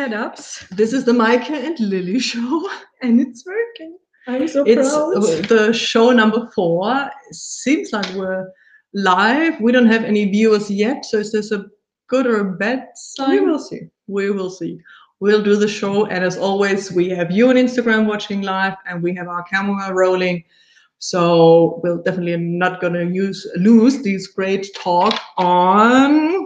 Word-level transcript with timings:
setups. 0.00 0.68
This 0.70 0.92
is 0.92 1.04
the 1.04 1.12
Maike 1.12 1.50
and 1.50 1.76
Lilli 1.78 2.20
show. 2.20 2.68
And 3.02 3.18
it's 3.18 3.46
working. 3.46 3.96
I'm 4.26 4.46
so 4.46 4.62
It's 4.66 4.90
proud. 4.90 5.16
uh, 5.16 5.46
the 5.46 5.72
show 5.72 6.10
number 6.10 6.50
four. 6.54 7.10
Seems 7.32 7.94
like 7.94 8.12
we're 8.12 8.46
live. 8.92 9.58
We 9.58 9.72
don't 9.72 9.86
have 9.86 10.04
any 10.04 10.26
viewers 10.26 10.70
yet. 10.70 11.06
So 11.06 11.16
is 11.16 11.32
this 11.32 11.50
a 11.50 11.64
good 12.08 12.26
or 12.26 12.40
a 12.40 12.52
bad 12.58 12.88
sign? 12.94 13.30
we 13.30 13.40
will 13.40 13.58
see. 13.58 13.80
We 14.06 14.30
will 14.30 14.50
see. 14.50 14.78
We'll 15.20 15.42
do 15.42 15.56
the 15.56 15.66
show. 15.66 16.04
And 16.06 16.22
as 16.22 16.36
always, 16.36 16.92
we 16.92 17.08
have 17.08 17.30
you 17.30 17.48
on 17.48 17.56
Instagram 17.56 18.04
watching 18.06 18.42
live 18.42 18.76
and 18.86 19.02
we 19.02 19.14
have 19.14 19.28
our 19.28 19.44
camera 19.44 19.94
rolling. 19.94 20.44
So 20.98 21.80
we're 21.82 22.02
definitely 22.02 22.36
not 22.36 22.82
gonna 22.82 23.04
use 23.06 23.46
lose 23.56 24.02
these 24.02 24.26
great 24.26 24.66
talk 24.74 25.18
on 25.38 26.44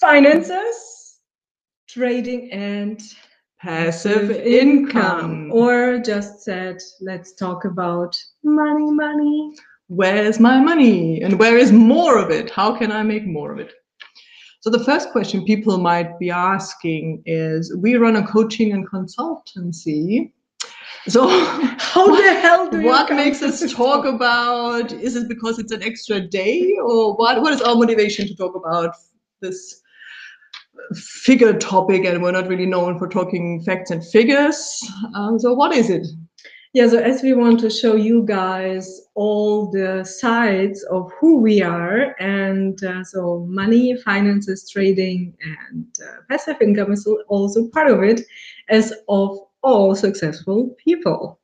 Finances, 0.00 0.99
trading, 1.92 2.50
and 2.52 3.00
passive 3.60 4.30
income. 4.30 5.50
Or 5.52 5.98
just 5.98 6.42
said, 6.42 6.78
let's 7.00 7.34
talk 7.34 7.64
about 7.64 8.16
money, 8.42 8.90
money. 8.90 9.54
Where's 9.88 10.38
my 10.38 10.60
money? 10.60 11.20
And 11.22 11.38
where 11.38 11.58
is 11.58 11.72
more 11.72 12.18
of 12.18 12.30
it? 12.30 12.50
How 12.50 12.76
can 12.76 12.92
I 12.92 13.02
make 13.02 13.26
more 13.26 13.52
of 13.52 13.58
it? 13.58 13.72
So 14.60 14.70
the 14.70 14.84
first 14.84 15.10
question 15.10 15.44
people 15.44 15.78
might 15.78 16.18
be 16.18 16.30
asking 16.30 17.22
is 17.26 17.74
we 17.76 17.96
run 17.96 18.16
a 18.16 18.26
coaching 18.26 18.72
and 18.72 18.88
consultancy. 18.88 20.32
So 21.08 21.26
How 21.92 22.14
the 22.14 22.34
hell 22.40 22.68
do 22.70 22.82
what 22.82 23.10
makes 23.10 23.42
us 23.42 23.72
talk 23.72 24.04
about 24.04 24.92
is 24.92 25.16
it 25.16 25.28
because 25.28 25.58
it's 25.58 25.72
an 25.72 25.82
extra 25.82 26.20
day 26.20 26.76
or 26.84 27.16
what 27.16 27.40
what 27.40 27.54
is 27.54 27.62
our 27.62 27.74
motivation 27.74 28.28
to 28.28 28.34
talk 28.36 28.54
about 28.54 28.94
this 29.40 29.80
figure 30.94 31.52
topic 31.52 32.04
and 32.04 32.22
we're 32.22 32.32
not 32.32 32.48
really 32.48 32.66
known 32.66 32.98
for 32.98 33.08
talking 33.08 33.62
facts 33.62 33.90
and 33.90 34.04
figures 34.06 34.82
um, 35.14 35.38
so 35.38 35.54
what 35.54 35.74
is 35.74 35.90
it 35.90 36.06
Yeah, 36.72 36.86
so 36.86 36.98
as 36.98 37.20
we 37.20 37.32
want 37.32 37.58
to 37.60 37.70
show 37.70 37.96
you 37.96 38.22
guys 38.22 39.00
all 39.16 39.72
the 39.72 40.04
sides 40.04 40.84
of 40.84 41.10
who 41.18 41.38
we 41.38 41.62
are, 41.62 42.14
and 42.20 42.80
uh, 42.84 43.02
so 43.02 43.44
money, 43.48 43.96
finances, 43.96 44.70
trading, 44.70 45.34
and 45.42 45.86
uh, 46.00 46.18
passive 46.28 46.62
income 46.62 46.92
is 46.92 47.08
also 47.28 47.66
part 47.70 47.90
of 47.90 48.04
it, 48.04 48.20
as 48.68 48.92
of 49.08 49.36
all 49.62 49.96
successful 49.96 50.76
people. 50.78 51.40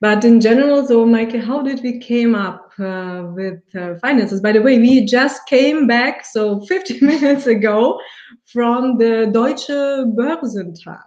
But 0.00 0.24
in 0.24 0.40
general, 0.40 0.86
so 0.86 1.04
Maike, 1.04 1.42
how 1.44 1.62
did 1.62 1.82
we 1.82 1.98
came 1.98 2.34
up 2.34 2.72
uh, 2.78 3.24
with 3.34 3.60
uh, 3.74 3.96
finances? 3.98 4.40
By 4.40 4.52
the 4.52 4.62
way, 4.62 4.78
we 4.78 5.04
just 5.04 5.46
came 5.46 5.86
back 5.86 6.24
so 6.24 6.60
50 6.66 7.00
minutes 7.04 7.46
ago 7.46 8.00
from 8.46 8.96
the 8.96 9.30
Deutsche 9.32 9.68
Börsentag. 9.68 11.04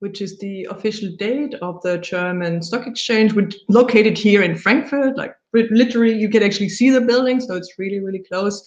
which 0.00 0.22
is 0.22 0.38
the 0.38 0.64
official 0.70 1.10
date 1.18 1.54
of 1.60 1.82
the 1.82 1.98
German 1.98 2.62
Stock 2.62 2.86
Exchange, 2.86 3.32
which 3.32 3.56
located 3.68 4.16
here 4.16 4.42
in 4.42 4.56
Frankfurt. 4.56 5.16
Like 5.16 5.34
literally, 5.52 6.14
you 6.14 6.28
can 6.28 6.42
actually 6.44 6.68
see 6.68 6.90
the 6.90 7.00
building, 7.00 7.40
so 7.40 7.56
it's 7.56 7.78
really, 7.78 7.98
really 7.98 8.22
close. 8.30 8.64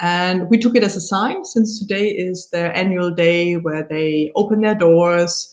And 0.00 0.48
we 0.48 0.58
took 0.58 0.76
it 0.76 0.84
as 0.84 0.96
a 0.96 1.00
sign 1.00 1.44
since 1.44 1.80
today 1.80 2.08
is 2.08 2.48
their 2.50 2.74
annual 2.74 3.10
day 3.10 3.56
where 3.56 3.86
they 3.90 4.30
open 4.34 4.60
their 4.60 4.76
doors, 4.76 5.52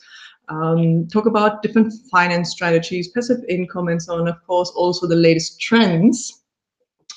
um, 0.49 1.07
talk 1.07 1.25
about 1.25 1.61
different 1.61 1.93
finance 2.11 2.51
strategies, 2.51 3.09
passive 3.09 3.43
income, 3.49 3.87
and 3.87 4.01
so 4.01 4.15
on. 4.15 4.27
Of 4.27 4.45
course, 4.45 4.69
also 4.75 5.07
the 5.07 5.15
latest 5.15 5.59
trends. 5.59 6.43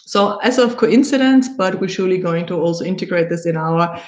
So, 0.07 0.39
as 0.39 0.59
of 0.59 0.77
coincidence, 0.77 1.49
but 1.49 1.81
we're 1.81 1.89
surely 1.89 2.19
going 2.19 2.47
to 2.47 2.55
also 2.55 2.85
integrate 2.85 3.29
this 3.29 3.47
in 3.47 3.57
our 3.57 4.01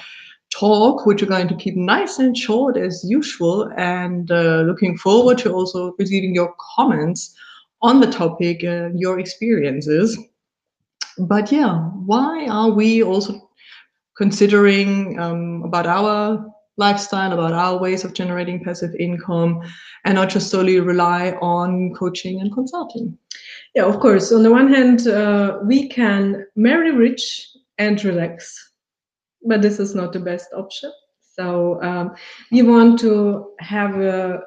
talk, 0.53 1.05
which 1.05 1.21
we're 1.21 1.29
going 1.29 1.47
to 1.47 1.55
keep 1.55 1.75
nice 1.75 2.19
and 2.19 2.37
short 2.37 2.77
as 2.77 3.03
usual, 3.07 3.71
and 3.77 4.29
uh, 4.31 4.61
looking 4.67 4.97
forward 4.97 5.37
to 5.39 5.53
also 5.53 5.93
receiving 5.97 6.35
your 6.35 6.53
comments 6.75 7.33
on 7.81 7.99
the 7.99 8.11
topic, 8.11 8.63
uh, 8.63 8.89
your 8.93 9.19
experiences. 9.19 10.17
But 11.17 11.51
yeah, 11.51 11.79
why 12.05 12.47
are 12.47 12.71
we 12.71 13.03
also 13.03 13.49
considering 14.17 15.19
um, 15.19 15.63
about 15.63 15.87
our 15.87 16.52
lifestyle, 16.77 17.33
about 17.33 17.53
our 17.53 17.77
ways 17.77 18.03
of 18.03 18.13
generating 18.13 18.63
passive 18.63 18.95
income, 18.95 19.61
and 20.05 20.15
not 20.15 20.29
just 20.29 20.49
solely 20.49 20.79
rely 20.79 21.31
on 21.41 21.93
coaching 21.93 22.41
and 22.41 22.53
consulting? 22.53 23.17
Yeah, 23.75 23.85
of 23.85 23.99
course. 23.99 24.31
On 24.31 24.43
the 24.43 24.51
one 24.51 24.73
hand, 24.73 25.07
uh, 25.07 25.59
we 25.63 25.87
can 25.89 26.45
marry 26.55 26.91
rich 26.91 27.49
and 27.77 28.03
relax, 28.03 28.71
but 29.45 29.61
this 29.61 29.79
is 29.79 29.95
not 29.95 30.13
the 30.13 30.19
best 30.19 30.47
option. 30.55 30.91
So 31.35 31.81
um, 31.81 32.11
we 32.51 32.61
want 32.61 32.99
to 32.99 33.51
have 33.59 33.99
a 33.99 34.41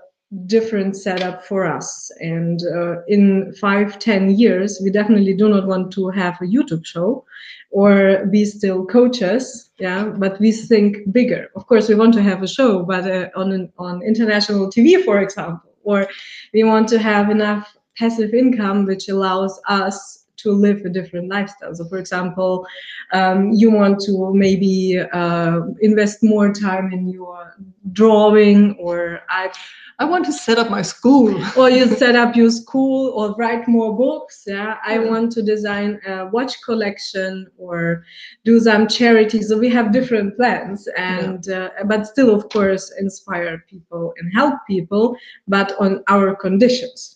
different 0.47 0.97
setup 0.97 1.45
for 1.45 1.65
us. 1.65 2.11
And 2.21 2.61
uh, 2.75 3.03
in 3.09 3.53
five, 3.61 3.99
ten 3.99 4.31
years, 4.31 4.81
we 4.83 4.91
definitely 4.91 5.35
do 5.35 5.49
not 5.49 5.67
want 5.67 5.93
to 5.95 6.09
have 6.11 6.37
a 6.41 6.47
YouTube 6.47 6.85
show 6.85 7.25
or 7.71 8.27
be 8.27 8.45
still 8.45 8.85
coaches. 8.87 9.71
Yeah, 9.79 10.07
but 10.17 10.41
we 10.41 10.53
think 10.53 11.13
bigger. 11.13 11.49
Of 11.55 11.67
course, 11.67 11.89
we 11.89 11.95
want 11.95 12.15
to 12.15 12.23
have 12.23 12.43
a 12.43 12.49
show, 12.49 12.83
but 12.83 13.11
uh, 13.11 13.29
on 13.37 13.53
an, 13.53 13.73
on 13.79 14.03
international 14.03 14.71
TV, 14.71 15.05
for 15.05 15.21
example, 15.21 15.73
or 15.85 16.09
we 16.55 16.65
want 16.65 16.89
to 16.89 16.99
have 16.99 17.31
enough 17.31 17.77
passive 17.99 18.35
income 18.35 18.85
which 18.87 19.09
allows 19.09 19.59
us 19.69 20.26
to 20.47 20.53
live 20.53 20.83
a 20.87 20.91
different 20.91 21.29
lifestyle. 21.31 21.75
So, 21.75 21.87
for 21.89 21.99
example, 21.99 22.67
um, 23.13 23.53
you 23.53 23.71
want 23.71 24.01
to 24.07 24.33
maybe 24.35 24.99
uh, 25.13 25.61
invest 25.81 26.23
more 26.23 26.53
time 26.53 26.93
in 26.93 27.09
your 27.09 27.57
drawing, 27.93 28.77
or 28.79 29.21
I, 29.31 29.51
I 29.99 30.05
want 30.07 30.27
to 30.27 30.33
set 30.33 30.59
up 30.59 30.71
my 30.71 30.83
school. 30.83 31.35
or 31.59 31.71
you 31.71 31.87
set 31.87 32.17
up 32.17 32.37
your 32.37 32.51
school, 32.51 33.13
or 33.17 33.35
write 33.37 33.69
more 33.69 33.97
books. 33.97 34.45
Yeah, 34.47 34.77
I 34.87 34.99
Yeah. 34.99 35.11
want 35.11 35.33
to 35.33 35.43
design 35.43 36.01
a 36.07 36.27
watch 36.27 36.55
collection 36.65 37.47
or 37.59 38.05
do 38.45 38.61
some 38.61 38.87
charity. 38.89 39.43
So 39.43 39.59
we 39.59 39.69
have 39.71 39.93
different 39.93 40.37
plans, 40.37 40.89
and 40.97 41.49
uh, 41.49 41.71
but 41.87 42.07
still, 42.07 42.35
of 42.35 42.49
course, 42.51 42.93
inspire 42.99 43.65
people 43.71 44.15
and 44.19 44.33
help 44.35 44.55
people, 44.69 45.17
but 45.49 45.73
on 45.81 46.03
our 46.09 46.35
conditions. 46.35 47.16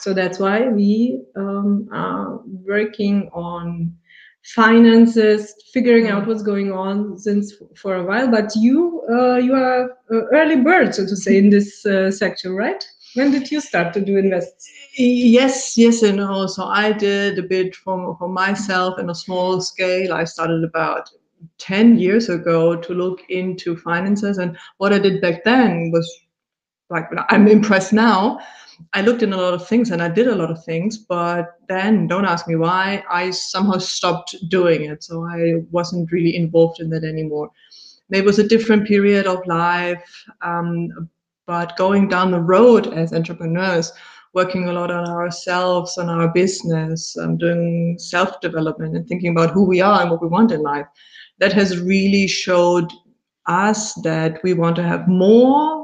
So 0.00 0.14
that's 0.14 0.38
why 0.38 0.68
we 0.68 1.20
um, 1.36 1.88
are 1.92 2.40
working 2.44 3.28
on 3.32 3.94
finances, 4.42 5.54
figuring 5.72 6.08
out 6.08 6.26
what's 6.26 6.42
going 6.42 6.72
on 6.72 7.18
since 7.18 7.52
for 7.76 7.96
a 7.96 8.02
while. 8.02 8.30
But 8.30 8.50
you, 8.56 9.02
uh, 9.10 9.36
you 9.36 9.54
are 9.54 9.90
uh, 10.10 10.22
early 10.32 10.56
bird, 10.56 10.94
so 10.94 11.04
to 11.04 11.16
say, 11.16 11.36
in 11.36 11.50
this 11.50 11.84
uh, 11.84 12.10
section, 12.10 12.54
right? 12.54 12.82
When 13.14 13.30
did 13.30 13.50
you 13.50 13.60
start 13.60 13.92
to 13.94 14.00
do 14.00 14.16
invests? 14.16 14.70
Yes, 14.96 15.76
yes, 15.76 16.02
and. 16.02 16.18
So 16.48 16.64
I 16.64 16.92
did 16.92 17.38
a 17.38 17.42
bit 17.42 17.76
for, 17.76 18.16
for 18.18 18.28
myself 18.28 18.98
in 18.98 19.10
a 19.10 19.14
small 19.14 19.60
scale. 19.60 20.14
I 20.14 20.24
started 20.24 20.64
about 20.64 21.10
10 21.58 21.98
years 21.98 22.28
ago 22.28 22.76
to 22.76 22.94
look 22.94 23.20
into 23.28 23.76
finances. 23.76 24.38
And 24.38 24.56
what 24.78 24.92
I 24.92 24.98
did 24.98 25.20
back 25.20 25.44
then 25.44 25.90
was 25.92 26.08
like, 26.88 27.04
I'm 27.28 27.48
impressed 27.48 27.92
now. 27.92 28.40
I 28.92 29.02
looked 29.02 29.22
in 29.22 29.32
a 29.32 29.36
lot 29.36 29.54
of 29.54 29.66
things 29.66 29.90
and 29.90 30.02
I 30.02 30.08
did 30.08 30.26
a 30.26 30.34
lot 30.34 30.50
of 30.50 30.64
things, 30.64 30.98
but 30.98 31.54
then 31.68 32.06
don't 32.06 32.24
ask 32.24 32.48
me 32.48 32.56
why, 32.56 33.04
I 33.10 33.30
somehow 33.30 33.78
stopped 33.78 34.36
doing 34.48 34.84
it. 34.84 35.02
So 35.04 35.24
I 35.24 35.62
wasn't 35.70 36.10
really 36.12 36.36
involved 36.36 36.80
in 36.80 36.90
that 36.90 37.04
anymore. 37.04 37.50
It 38.10 38.24
was 38.24 38.38
a 38.38 38.48
different 38.48 38.86
period 38.88 39.26
of 39.26 39.46
life, 39.46 40.24
um, 40.42 41.08
but 41.46 41.76
going 41.76 42.08
down 42.08 42.30
the 42.30 42.40
road 42.40 42.92
as 42.92 43.12
entrepreneurs, 43.12 43.92
working 44.34 44.68
a 44.68 44.72
lot 44.72 44.90
on 44.90 45.08
ourselves, 45.08 45.98
on 45.98 46.08
our 46.08 46.28
business, 46.32 47.16
um, 47.18 47.36
doing 47.36 47.96
self 47.98 48.40
development 48.40 48.96
and 48.96 49.06
thinking 49.06 49.30
about 49.30 49.50
who 49.50 49.64
we 49.64 49.80
are 49.80 50.00
and 50.00 50.10
what 50.10 50.22
we 50.22 50.28
want 50.28 50.52
in 50.52 50.62
life, 50.62 50.86
that 51.38 51.52
has 51.52 51.80
really 51.80 52.26
showed 52.26 52.90
us 53.46 53.94
that 54.02 54.42
we 54.42 54.54
want 54.54 54.76
to 54.76 54.82
have 54.82 55.08
more 55.08 55.79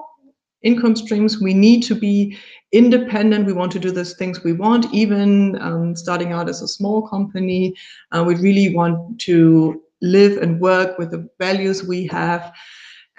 income 0.66 0.96
streams. 0.96 1.40
We 1.40 1.54
need 1.54 1.82
to 1.84 1.94
be 1.94 2.36
independent. 2.72 3.46
We 3.46 3.52
want 3.52 3.72
to 3.72 3.78
do 3.78 3.90
those 3.90 4.14
things 4.14 4.42
we 4.42 4.52
want, 4.52 4.92
even 4.92 5.60
um, 5.62 5.94
starting 5.96 6.32
out 6.32 6.48
as 6.48 6.62
a 6.62 6.68
small 6.68 7.08
company. 7.08 7.74
Uh, 8.12 8.24
we 8.26 8.34
really 8.34 8.74
want 8.74 9.20
to 9.20 9.82
live 10.02 10.36
and 10.42 10.60
work 10.60 10.98
with 10.98 11.10
the 11.10 11.28
values 11.38 11.84
we 11.84 12.06
have. 12.08 12.52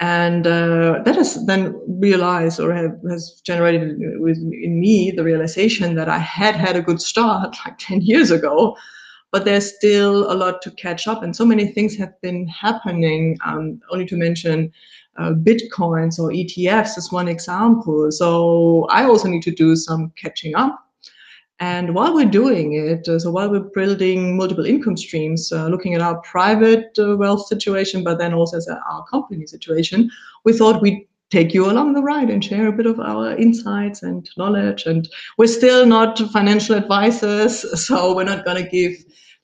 And 0.00 0.46
uh, 0.46 1.02
that 1.04 1.16
has 1.16 1.44
then 1.46 1.74
realized 1.88 2.60
or 2.60 2.72
have, 2.72 2.96
has 3.10 3.40
generated 3.44 3.98
with, 4.20 4.38
in 4.38 4.78
me 4.78 5.10
the 5.10 5.24
realization 5.24 5.96
that 5.96 6.08
I 6.08 6.18
had 6.18 6.54
had 6.54 6.76
a 6.76 6.82
good 6.82 7.00
start 7.00 7.56
like 7.64 7.78
10 7.78 8.02
years 8.02 8.30
ago, 8.30 8.76
but 9.32 9.44
there's 9.44 9.74
still 9.74 10.30
a 10.30 10.34
lot 10.34 10.62
to 10.62 10.70
catch 10.72 11.08
up. 11.08 11.22
And 11.22 11.34
so 11.34 11.44
many 11.44 11.66
things 11.72 11.96
have 11.96 12.12
been 12.20 12.46
happening, 12.46 13.38
um, 13.44 13.80
only 13.90 14.06
to 14.06 14.16
mention 14.16 14.72
uh, 15.18 15.32
bitcoins 15.32 16.18
or 16.18 16.30
ETFs 16.30 16.96
is 16.96 17.12
one 17.12 17.28
example. 17.28 18.10
So 18.10 18.86
I 18.90 19.04
also 19.04 19.28
need 19.28 19.42
to 19.42 19.50
do 19.50 19.76
some 19.76 20.12
catching 20.16 20.54
up. 20.54 20.84
And 21.60 21.94
while 21.94 22.14
we're 22.14 22.24
doing 22.24 22.74
it, 22.74 23.08
uh, 23.08 23.18
so 23.18 23.32
while 23.32 23.50
we're 23.50 23.70
building 23.74 24.36
multiple 24.36 24.64
income 24.64 24.96
streams, 24.96 25.50
uh, 25.50 25.66
looking 25.66 25.94
at 25.94 26.00
our 26.00 26.20
private 26.20 26.96
uh, 26.98 27.16
wealth 27.16 27.46
situation, 27.48 28.04
but 28.04 28.18
then 28.18 28.32
also 28.32 28.58
as 28.58 28.68
our 28.68 29.04
company 29.06 29.44
situation, 29.44 30.08
we 30.44 30.52
thought 30.52 30.80
we'd 30.80 31.08
take 31.30 31.52
you 31.52 31.70
along 31.70 31.92
the 31.92 32.02
ride 32.02 32.30
and 32.30 32.44
share 32.44 32.68
a 32.68 32.72
bit 32.72 32.86
of 32.86 33.00
our 33.00 33.36
insights 33.36 34.02
and 34.02 34.30
knowledge. 34.36 34.86
And 34.86 35.08
we're 35.36 35.48
still 35.48 35.84
not 35.84 36.18
financial 36.30 36.76
advisors, 36.76 37.86
so 37.86 38.14
we're 38.14 38.24
not 38.24 38.44
going 38.44 38.62
to 38.62 38.70
give 38.70 38.92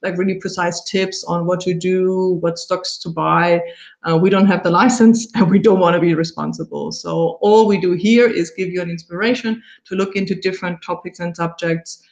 like 0.04 0.16
really 0.16 0.36
precise 0.36 0.84
tips 0.84 1.24
on 1.24 1.46
what 1.46 1.60
to 1.60 1.74
do, 1.74 2.38
what 2.40 2.58
stocks 2.58 2.98
to 2.98 3.08
buy. 3.08 3.60
Uh, 4.08 4.16
we 4.16 4.30
don't 4.30 4.46
have 4.46 4.62
the 4.62 4.70
license 4.70 5.26
and 5.34 5.50
we 5.50 5.58
don't 5.58 5.80
want 5.80 5.94
to 5.94 6.00
be 6.00 6.14
responsible. 6.14 6.92
So 6.92 7.38
all 7.40 7.66
we 7.66 7.80
do 7.80 7.92
here 7.92 8.28
is 8.28 8.50
give 8.50 8.68
you 8.68 8.80
an 8.82 8.90
inspiration 8.90 9.62
to 9.86 9.96
look 9.96 10.14
into 10.14 10.34
different 10.34 10.82
topics 10.82 11.18
and 11.18 11.34
subjects. 11.34 12.02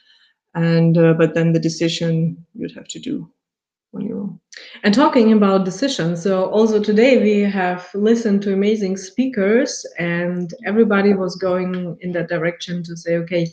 And 0.55 0.97
uh, 0.97 1.13
but 1.13 1.33
then 1.33 1.53
the 1.53 1.59
decision 1.59 2.45
you'd 2.53 2.75
have 2.75 2.87
to 2.89 2.99
do 2.99 3.29
when 3.93 4.07
you 4.07 4.39
and 4.83 4.93
talking 4.93 5.33
about 5.33 5.65
decisions 5.65 6.21
so 6.21 6.45
also 6.49 6.81
today 6.81 7.21
we 7.21 7.41
have 7.41 7.87
listened 7.93 8.41
to 8.41 8.51
amazing 8.53 8.97
speakers 8.97 9.85
and 9.99 10.53
everybody 10.65 11.13
was 11.13 11.35
going 11.35 11.95
in 12.01 12.11
that 12.11 12.27
direction 12.27 12.83
to 12.83 12.97
say 12.97 13.17
okay 13.17 13.47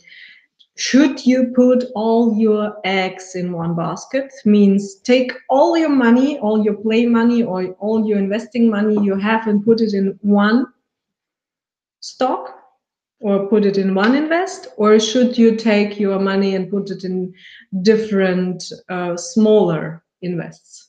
should 0.80 1.26
you 1.26 1.52
put 1.54 1.84
all 1.94 2.34
your 2.38 2.74
eggs 2.84 3.34
in 3.34 3.52
one 3.52 3.76
basket 3.76 4.32
means 4.46 4.94
take 5.00 5.30
all 5.50 5.76
your 5.76 5.90
money 5.90 6.38
all 6.38 6.64
your 6.64 6.74
play 6.74 7.04
money 7.04 7.42
or 7.42 7.66
all 7.80 8.08
your 8.08 8.18
investing 8.18 8.70
money 8.70 8.94
you 9.04 9.14
have 9.14 9.46
and 9.46 9.62
put 9.62 9.82
it 9.82 9.92
in 9.92 10.18
one 10.22 10.66
stock 12.00 12.56
or 13.20 13.46
put 13.48 13.66
it 13.66 13.76
in 13.76 13.94
one 13.94 14.14
invest 14.14 14.68
or 14.78 14.98
should 14.98 15.36
you 15.36 15.54
take 15.54 16.00
your 16.00 16.18
money 16.18 16.54
and 16.54 16.70
put 16.70 16.90
it 16.90 17.04
in 17.04 17.30
different 17.82 18.64
uh, 18.88 19.14
smaller 19.18 20.02
invests? 20.22 20.88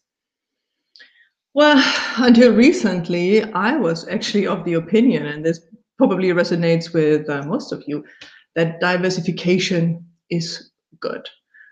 Well 1.54 1.84
until 2.18 2.54
recently 2.54 3.44
i 3.52 3.76
was 3.76 4.08
actually 4.08 4.48
of 4.48 4.64
the 4.64 4.76
opinion 4.76 5.26
and 5.26 5.46
this 5.46 5.60
probably 5.98 6.30
resonates 6.30 6.94
with 6.94 7.30
uh, 7.30 7.44
most 7.44 7.74
of 7.74 7.84
you 7.88 8.06
that 8.56 8.80
diversification 8.80 10.06
is 10.30 10.72
good 11.00 11.28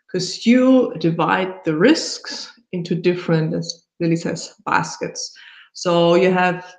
because 0.08 0.46
you 0.46 0.94
divide 1.00 1.54
the 1.66 1.76
risks 1.76 2.52
into 2.72 2.96
different, 2.96 3.54
as 3.54 3.86
Lilli 4.02 4.18
says, 4.18 4.54
baskets. 4.66 5.32
So 5.74 6.16
you 6.16 6.32
have 6.32 6.76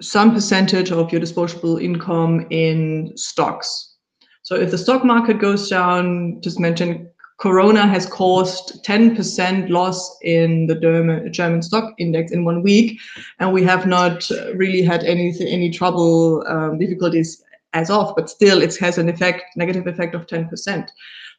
some 0.00 0.32
percentage 0.34 0.90
of 0.90 1.10
your 1.12 1.20
disposable 1.20 1.78
income 1.78 2.46
in 2.50 3.12
stocks. 3.16 3.94
So 4.42 4.54
if 4.56 4.70
the 4.70 4.78
stock 4.78 5.04
market 5.04 5.38
goes 5.38 5.68
down, 5.68 6.40
just 6.42 6.60
mention 6.60 7.10
Corona 7.38 7.86
has 7.86 8.06
caused 8.06 8.84
10% 8.84 9.68
loss 9.68 10.18
in 10.22 10.66
the 10.66 11.30
German 11.30 11.62
stock 11.62 11.92
index 11.98 12.30
in 12.30 12.44
one 12.44 12.62
week, 12.62 13.00
and 13.40 13.52
we 13.52 13.64
have 13.64 13.86
not 13.86 14.28
really 14.54 14.82
had 14.82 15.02
anything, 15.04 15.48
any 15.48 15.70
trouble, 15.70 16.44
um, 16.46 16.78
difficulties 16.78 17.42
as 17.74 17.90
of, 17.90 18.14
but 18.16 18.30
still 18.30 18.62
it 18.62 18.76
has 18.76 18.96
an 18.96 19.08
effect, 19.08 19.42
negative 19.56 19.86
effect 19.86 20.14
of 20.14 20.26
10%. 20.26 20.88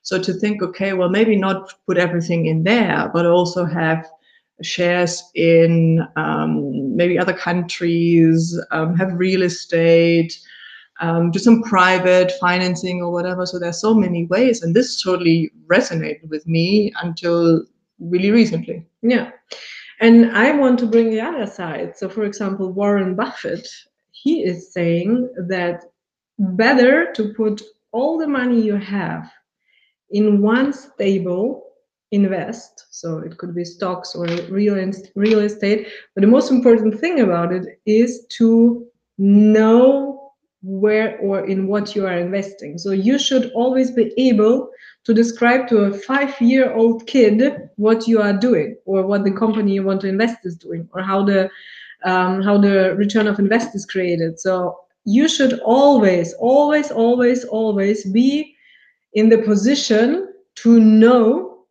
So 0.04 0.22
to 0.22 0.34
think, 0.34 0.62
okay, 0.62 0.94
well, 0.94 1.10
maybe 1.10 1.36
not 1.36 1.74
put 1.88 1.98
everything 1.98 2.46
in 2.46 2.64
there, 2.64 3.10
but 3.14 3.26
also 3.26 3.66
have 3.66 4.08
shares 4.62 5.24
in 5.34 6.06
um, 6.16 6.96
maybe 6.96 7.18
other 7.18 7.34
countries, 7.34 8.58
um, 8.72 8.96
have 8.96 9.14
real 9.14 9.42
estate, 9.42 10.38
um, 11.02 11.32
do 11.32 11.40
some 11.40 11.64
private 11.64 12.32
financing 12.40 13.02
or 13.02 13.12
whatever. 13.12 13.46
So 13.46 13.60
there's 13.60 13.82
so 13.82 13.94
many 13.94 14.26
ways, 14.26 14.62
and 14.62 14.76
this 14.76 15.02
totally 15.02 15.52
resonated 15.68 16.30
with 16.30 16.46
me 16.48 16.94
until 17.02 17.64
really 18.00 18.32
recently. 18.32 18.86
Yeah. 19.02 19.32
And 20.02 20.36
I 20.38 20.52
want 20.52 20.80
to 20.80 20.88
bring 20.88 21.10
the 21.10 21.22
other 21.22 21.48
side. 21.48 21.98
So, 21.98 22.10
for 22.10 22.26
example, 22.26 22.72
Warren 22.72 23.16
Buffett, 23.16 23.68
he 24.12 24.44
is 24.44 24.72
saying 24.74 25.30
that 25.48 25.84
better 26.38 27.12
to 27.14 27.34
put 27.34 27.62
all 27.92 28.18
the 28.18 28.28
money 28.28 28.62
you 28.62 28.76
have 28.76 29.32
in 30.12 30.42
one 30.42 30.74
stable 30.74 31.66
invest. 32.12 32.88
So 32.92 33.20
it 33.20 33.38
could 33.38 33.56
be 33.56 33.66
stocks 33.66 34.16
or 34.16 34.26
real 34.50 34.92
real 35.16 35.40
estate. 35.40 35.88
But 36.14 36.22
the 36.22 36.28
most 36.28 36.52
important 36.52 37.00
thing 37.00 37.22
about 37.22 37.54
it 37.54 37.80
is 37.86 38.26
to 38.38 38.86
know 39.18 40.32
where 40.62 41.18
or 41.20 41.46
in 41.46 41.68
what 41.68 41.96
you 41.96 42.08
are 42.08 42.18
investing. 42.18 42.78
So 42.78 42.92
you 42.92 43.20
should 43.20 43.52
always 43.54 43.92
be 43.92 44.14
able 44.18 44.70
to 45.04 45.14
describe 45.14 45.68
to 45.68 45.84
a 45.84 45.94
5 45.94 46.42
year 46.42 46.74
old 46.74 47.06
kid 47.06 47.70
what 47.76 48.08
you 48.08 48.20
are 48.22 48.34
doing 48.34 48.76
or 48.86 49.06
what 49.06 49.24
the 49.24 49.32
company 49.32 49.74
you 49.74 49.84
want 49.84 50.02
to 50.02 50.08
invest 50.08 50.40
is 50.44 50.56
doing 50.56 50.90
or 50.94 51.02
how 51.02 51.24
the 51.24 51.50
um, 52.04 52.42
how 52.42 52.58
the 52.58 52.96
return 52.96 53.28
of 53.28 53.40
invest 53.40 53.76
is 53.76 53.86
created. 53.86 54.40
So 54.40 54.85
you 55.06 55.30
should 55.30 55.60
always, 55.60 56.34
always, 56.34 56.92
always, 56.92 57.46
always 57.46 58.04
be 58.06 58.56
in 59.14 59.30
the 59.30 59.38
position 59.38 60.34
to 60.56 60.80
know 60.80 61.66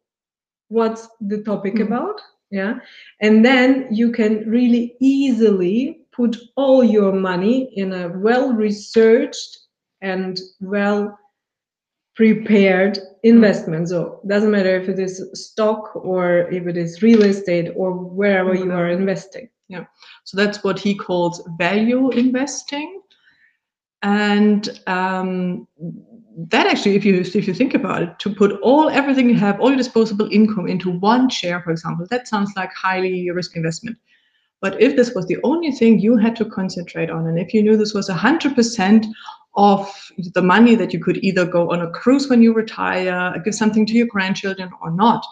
what's 0.69 1.09
the 1.21 1.43
topic 1.43 1.75
mm-hmm. 1.75 1.93
about. 1.93 2.21
Yeah. 2.51 2.79
And 3.21 3.45
then 3.45 3.89
you 3.91 4.13
can 4.13 4.49
really 4.49 4.97
easily 5.01 6.07
put 6.13 6.37
all 6.57 6.85
your 6.85 7.13
money 7.13 7.73
in 7.77 7.93
a 7.93 8.09
well 8.09 8.53
researched 8.53 9.59
and 10.01 10.39
well 10.61 11.19
prepared 12.15 12.99
investment. 13.25 13.89
So 13.89 14.21
it 14.23 14.29
doesn't 14.29 14.53
matter 14.53 14.77
if 14.77 14.89
it 14.89 15.01
is 15.01 15.29
stock 15.35 15.97
or 15.97 16.49
if 16.53 16.69
it 16.69 16.77
is 16.77 17.03
real 17.03 17.25
estate 17.25 17.73
or 17.75 17.93
wherever 17.93 18.55
you 18.55 18.71
are 18.71 18.91
investing. 18.91 19.49
Yeah. 19.69 19.87
So 20.23 20.37
that's 20.37 20.63
what 20.63 20.79
he 20.79 20.95
calls 20.95 21.43
value 21.59 22.11
investing 22.11 23.01
and 24.05 24.81
um, 24.87 25.67
that 26.37 26.67
actually 26.67 26.95
if 26.95 27.05
you 27.05 27.21
if 27.21 27.49
you 27.49 27.55
think 27.55 27.75
about 27.75 28.03
it 28.03 28.19
to 28.19 28.33
put 28.35 28.61
all 28.61 28.91
everything 28.91 29.29
you 29.29 29.35
have 29.35 29.59
all 29.61 29.71
your 29.71 29.79
disposable 29.79 30.29
income 30.31 30.69
into 30.69 30.91
one 30.91 31.29
share 31.29 31.63
for 31.63 31.71
example 31.71 32.07
that 32.11 32.29
sounds 32.29 32.53
like 32.55 32.71
highly 32.73 33.31
risk 33.31 33.57
investment. 33.57 33.97
But 34.61 34.81
if 34.81 34.97
this 34.97 35.15
was 35.15 35.27
the 35.27 35.39
only 35.43 35.73
thing 35.73 35.99
you 35.99 36.17
had 36.17 36.37
to 36.37 36.45
concentrate 36.45 37.11
on 37.11 37.27
and 37.27 37.39
if 37.39 37.55
you 37.55 37.63
knew 37.63 37.77
this 37.77 37.95
was 37.95 38.09
100% 38.09 39.07
of 39.57 40.11
the 40.35 40.43
money 40.43 40.75
that 40.75 40.93
you 40.93 40.99
could 40.99 41.23
either 41.25 41.47
go 41.47 41.71
on 41.71 41.81
a 41.81 41.91
cruise 41.91 42.29
when 42.29 42.43
you 42.43 42.53
retire 42.53 43.41
give 43.43 43.55
something 43.55 43.87
to 43.87 43.95
your 43.95 44.07
grandchildren 44.07 44.71
or 44.83 44.91
not 44.91 45.25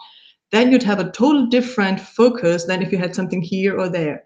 then 0.51 0.71
you'd 0.71 0.83
have 0.83 0.99
a 0.99 1.11
total 1.11 1.45
different 1.45 1.99
focus 1.99 2.65
than 2.65 2.81
if 2.81 2.91
you 2.91 2.97
had 2.97 3.13
something 3.13 3.41
here 3.41 3.77
or 3.77 3.89
there 3.89 4.23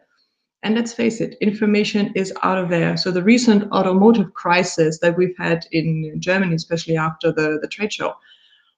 and 0.64 0.76
let's 0.76 0.94
face 0.94 1.22
it, 1.22 1.38
information 1.40 2.12
is 2.16 2.34
out 2.44 2.58
of 2.58 2.70
there. 2.70 2.98
So 2.98 3.12
the 3.12 3.24
recent 3.24 3.72
automotive 3.72 4.34
crisis 4.34 5.00
that 5.00 5.16
we've 5.16 5.38
had 5.38 5.66
in 5.72 6.20
Germany, 6.20 6.56
especially 6.56 6.98
after 6.98 7.32
the, 7.32 7.60
the 7.62 7.68
trade 7.68 7.94
show, 7.94 8.16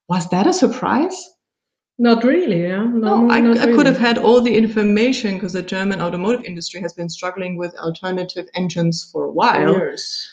was 0.07 0.29
that 0.29 0.47
a 0.47 0.53
surprise? 0.53 1.29
Not 1.97 2.23
really, 2.23 2.63
yeah. 2.63 2.85
No, 2.85 3.25
no 3.25 3.29
I, 3.29 3.37
I 3.37 3.39
really. 3.39 3.73
could 3.75 3.85
have 3.85 3.97
had 3.97 4.17
all 4.17 4.41
the 4.41 4.55
information 4.55 5.35
because 5.35 5.53
the 5.53 5.61
German 5.61 6.01
automotive 6.01 6.45
industry 6.45 6.81
has 6.81 6.93
been 6.93 7.09
struggling 7.09 7.57
with 7.57 7.75
alternative 7.75 8.47
engines 8.55 9.09
for 9.11 9.25
a 9.25 9.31
while. 9.31 9.73
Years. 9.73 10.29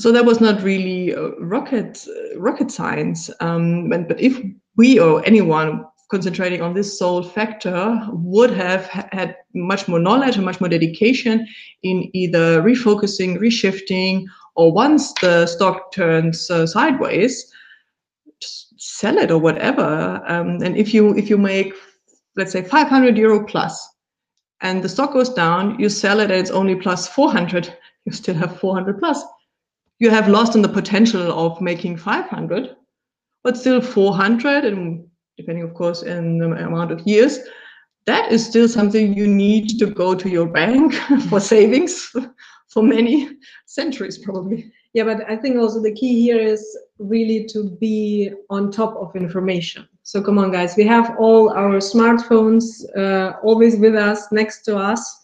So 0.00 0.12
that 0.12 0.24
was 0.24 0.40
not 0.40 0.62
really 0.62 1.14
uh, 1.14 1.30
rocket 1.40 2.06
uh, 2.08 2.38
rocket 2.38 2.70
science. 2.70 3.30
Um, 3.40 3.88
but, 3.88 4.08
but 4.08 4.20
if 4.20 4.40
we 4.76 4.98
or 4.98 5.24
anyone 5.24 5.84
concentrating 6.10 6.62
on 6.62 6.74
this 6.74 6.98
sole 6.98 7.22
factor 7.22 8.00
would 8.12 8.50
have 8.50 8.86
had 8.86 9.36
much 9.54 9.88
more 9.88 9.98
knowledge 9.98 10.36
and 10.36 10.44
much 10.44 10.60
more 10.60 10.68
dedication 10.68 11.46
in 11.82 12.10
either 12.14 12.62
refocusing, 12.62 13.38
reshifting, 13.38 14.24
or 14.56 14.72
once 14.72 15.12
the 15.20 15.46
stock 15.46 15.92
turns 15.92 16.50
uh, 16.50 16.66
sideways, 16.66 17.52
sell 18.40 19.18
it 19.18 19.30
or 19.30 19.38
whatever. 19.38 20.22
Um, 20.26 20.62
and 20.62 20.76
if 20.76 20.94
you 20.94 21.16
if 21.16 21.28
you 21.28 21.38
make 21.38 21.74
let's 22.38 22.52
say 22.52 22.62
500 22.62 23.18
euro 23.18 23.44
plus, 23.44 23.96
and 24.60 24.82
the 24.82 24.88
stock 24.88 25.12
goes 25.12 25.28
down, 25.28 25.78
you 25.78 25.88
sell 25.88 26.20
it 26.20 26.30
and 26.30 26.40
it's 26.40 26.50
only 26.50 26.76
plus 26.76 27.08
400, 27.08 27.76
you 28.04 28.12
still 28.12 28.34
have 28.36 28.58
400 28.58 28.98
plus. 28.98 29.22
You 29.98 30.10
have 30.10 30.28
lost 30.28 30.54
on 30.54 30.62
the 30.62 30.68
potential 30.68 31.32
of 31.32 31.60
making 31.60 31.96
500, 31.96 32.76
but 33.42 33.56
still 33.56 33.80
400 33.80 34.64
and 34.64 35.07
depending 35.38 35.64
of 35.64 35.72
course 35.72 36.02
in 36.02 36.38
the 36.38 36.46
amount 36.66 36.90
of 36.90 37.00
years, 37.06 37.38
that 38.04 38.30
is 38.30 38.44
still 38.44 38.68
something 38.68 39.14
you 39.14 39.26
need 39.26 39.78
to 39.78 39.86
go 39.86 40.14
to 40.14 40.28
your 40.28 40.46
bank 40.46 40.94
for 41.30 41.40
savings 41.40 42.12
for 42.68 42.82
many 42.82 43.30
centuries 43.64 44.18
probably. 44.18 44.70
Yeah, 44.94 45.04
but 45.04 45.30
I 45.30 45.36
think 45.36 45.56
also 45.56 45.82
the 45.82 45.94
key 45.94 46.20
here 46.20 46.38
is 46.38 46.62
really 46.98 47.46
to 47.52 47.70
be 47.80 48.32
on 48.50 48.70
top 48.70 48.96
of 48.96 49.14
information. 49.14 49.86
So 50.02 50.22
come 50.22 50.38
on, 50.38 50.50
guys, 50.50 50.74
we 50.76 50.84
have 50.84 51.14
all 51.18 51.50
our 51.50 51.78
smartphones 51.78 52.64
uh, 52.96 53.36
always 53.42 53.76
with 53.76 53.94
us, 53.94 54.32
next 54.32 54.62
to 54.62 54.76
us, 54.76 55.17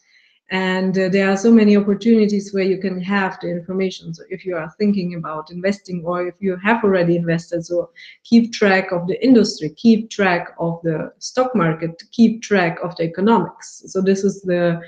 and 0.55 0.97
uh, 0.97 1.09
there 1.09 1.29
are 1.29 1.37
so 1.37 1.51
many 1.51 1.77
opportunities 1.77 2.55
where 2.55 2.63
you 2.63 2.79
can 2.79 3.01
have 3.01 3.37
the 3.41 3.49
information. 3.49 4.15
So 4.15 4.23
if 4.31 4.47
you 4.47 4.55
are 4.57 4.73
thinking 4.79 5.17
about 5.17 5.51
investing 5.51 6.05
or 6.05 6.29
if 6.29 6.37
you 6.39 6.55
have 6.63 6.85
already 6.85 7.17
invested 7.17 7.67
so 7.67 7.91
keep 8.23 8.53
track 8.53 8.93
of 8.93 9.09
the 9.09 9.19
industry 9.25 9.71
keep 9.71 10.11
track 10.11 10.55
of 10.61 10.81
the 10.85 11.13
stock 11.19 11.57
market 11.57 12.01
keep 12.13 12.41
track 12.41 12.79
of 12.85 12.95
the 12.97 13.03
economics. 13.03 13.83
So 13.89 14.01
this 14.01 14.23
is 14.23 14.43
the 14.43 14.81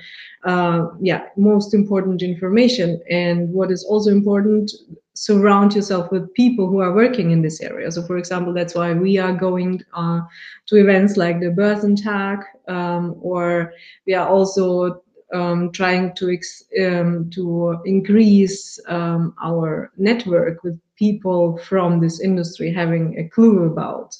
uh, 0.45 0.87
yeah 1.01 1.23
most 1.35 1.73
important 1.73 2.21
information. 2.21 3.01
And 3.09 3.51
what 3.51 3.69
is 3.69 3.83
also 3.83 4.09
important 4.09 4.71
surround 5.15 5.73
yourself 5.75 6.11
with 6.11 6.33
people 6.35 6.67
who 6.67 6.79
are 6.79 6.93
working 6.93 7.31
in 7.31 7.41
this 7.41 7.59
area. 7.59 7.91
So 7.91 8.03
for 8.03 8.17
example 8.17 8.53
that's 8.53 8.75
why 8.75 8.93
we 8.93 9.17
are 9.17 9.33
going 9.33 9.81
uh, 9.93 10.21
to 10.67 10.75
events 10.77 11.17
like 11.17 11.41
the 11.41 11.47
Börsentag 11.47 12.43
um, 12.69 13.15
or 13.19 13.73
we 14.05 14.13
are 14.13 14.29
also 14.29 15.03
um, 15.33 15.71
trying 15.71 16.13
to 16.15 16.29
ex- 16.31 16.63
um, 16.81 17.29
to 17.31 17.77
increase 17.85 18.79
um, 18.87 19.33
our 19.43 19.91
network 19.97 20.63
with 20.63 20.79
people 20.95 21.57
from 21.57 21.99
this 21.99 22.19
industry 22.21 22.71
having 22.73 23.17
a 23.19 23.27
clue 23.29 23.65
about 23.65 24.15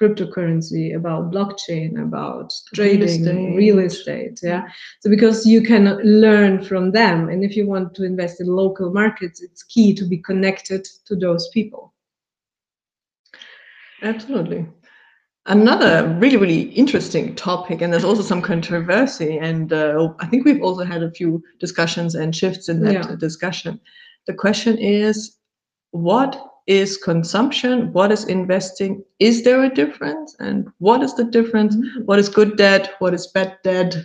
cryptocurrency, 0.00 0.96
about 0.96 1.30
blockchain, 1.30 2.02
about 2.02 2.52
trading, 2.74 3.24
Real 3.24 3.28
estate. 3.28 3.56
real 3.56 3.78
estate. 3.78 4.40
Yeah. 4.42 4.68
So 5.00 5.10
because 5.10 5.46
you 5.46 5.62
can 5.62 5.96
learn 6.02 6.64
from 6.64 6.90
them, 6.90 7.28
and 7.28 7.44
if 7.44 7.56
you 7.56 7.66
want 7.66 7.94
to 7.94 8.04
invest 8.04 8.40
in 8.40 8.48
local 8.48 8.92
markets, 8.92 9.40
it's 9.42 9.62
key 9.62 9.94
to 9.94 10.04
be 10.04 10.18
connected 10.18 10.86
to 11.06 11.14
those 11.14 11.48
people. 11.50 11.92
Absolutely. 14.02 14.66
Another 15.46 16.06
really, 16.20 16.36
really 16.36 16.62
interesting 16.70 17.34
topic, 17.34 17.82
and 17.82 17.92
there's 17.92 18.04
also 18.04 18.22
some 18.22 18.40
controversy, 18.40 19.38
and 19.38 19.72
uh, 19.72 20.12
I 20.20 20.26
think 20.26 20.44
we've 20.44 20.62
also 20.62 20.84
had 20.84 21.02
a 21.02 21.10
few 21.10 21.42
discussions 21.58 22.14
and 22.14 22.34
shifts 22.34 22.68
in 22.68 22.80
that 22.84 22.92
Yeah. 22.92 23.16
discussion. 23.16 23.80
The 24.28 24.34
question 24.34 24.78
is 24.78 25.36
what 25.90 26.40
is 26.68 26.96
consumption? 26.96 27.92
What 27.92 28.12
is 28.12 28.24
investing? 28.24 29.02
Is 29.18 29.42
there 29.42 29.64
a 29.64 29.74
difference? 29.74 30.36
And 30.38 30.68
what 30.78 31.02
is 31.02 31.14
the 31.14 31.24
difference? 31.24 31.76
What 32.04 32.20
is 32.20 32.28
good 32.28 32.56
debt? 32.56 32.94
What 33.00 33.12
is 33.12 33.26
bad 33.26 33.58
debt? 33.64 33.96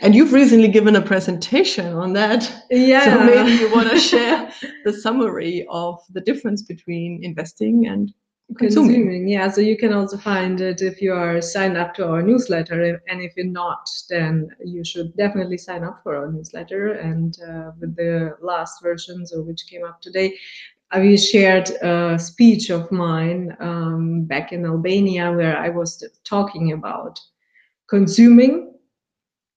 And 0.00 0.14
you've 0.14 0.32
recently 0.32 0.68
given 0.68 0.96
a 0.96 1.02
presentation 1.02 1.86
on 1.94 2.14
that. 2.14 2.52
Yeah. 2.70 3.04
So 3.04 3.24
maybe 3.24 3.52
you 3.52 3.72
want 3.72 3.90
to 3.90 3.98
share 3.98 4.52
the 4.84 4.92
summary 4.92 5.66
of 5.70 6.00
the 6.12 6.20
difference 6.20 6.62
between 6.62 7.22
investing 7.22 7.86
and 7.86 8.12
consuming. 8.54 8.94
consuming. 8.94 9.28
Yeah, 9.28 9.50
so 9.50 9.60
you 9.60 9.76
can 9.76 9.92
also 9.92 10.16
find 10.16 10.60
it 10.60 10.82
if 10.82 11.00
you 11.00 11.12
are 11.12 11.40
signed 11.40 11.76
up 11.76 11.94
to 11.94 12.06
our 12.08 12.22
newsletter, 12.22 13.00
and 13.08 13.22
if 13.22 13.32
you're 13.36 13.46
not, 13.46 13.88
then 14.08 14.48
you 14.64 14.84
should 14.84 15.16
definitely 15.16 15.58
sign 15.58 15.84
up 15.84 16.00
for 16.02 16.16
our 16.16 16.30
newsletter. 16.30 16.92
And 16.94 17.36
uh, 17.48 17.72
with 17.80 17.96
the 17.96 18.36
last 18.40 18.82
versions, 18.82 19.32
or 19.32 19.42
which 19.42 19.66
came 19.68 19.84
up 19.84 20.00
today, 20.00 20.36
I 20.90 21.16
shared 21.16 21.70
a 21.82 22.18
speech 22.18 22.68
of 22.68 22.92
mine 22.92 23.56
um, 23.60 24.24
back 24.24 24.52
in 24.52 24.66
Albania 24.66 25.32
where 25.32 25.56
I 25.56 25.70
was 25.70 26.04
talking 26.24 26.72
about 26.72 27.18
consuming 27.88 28.74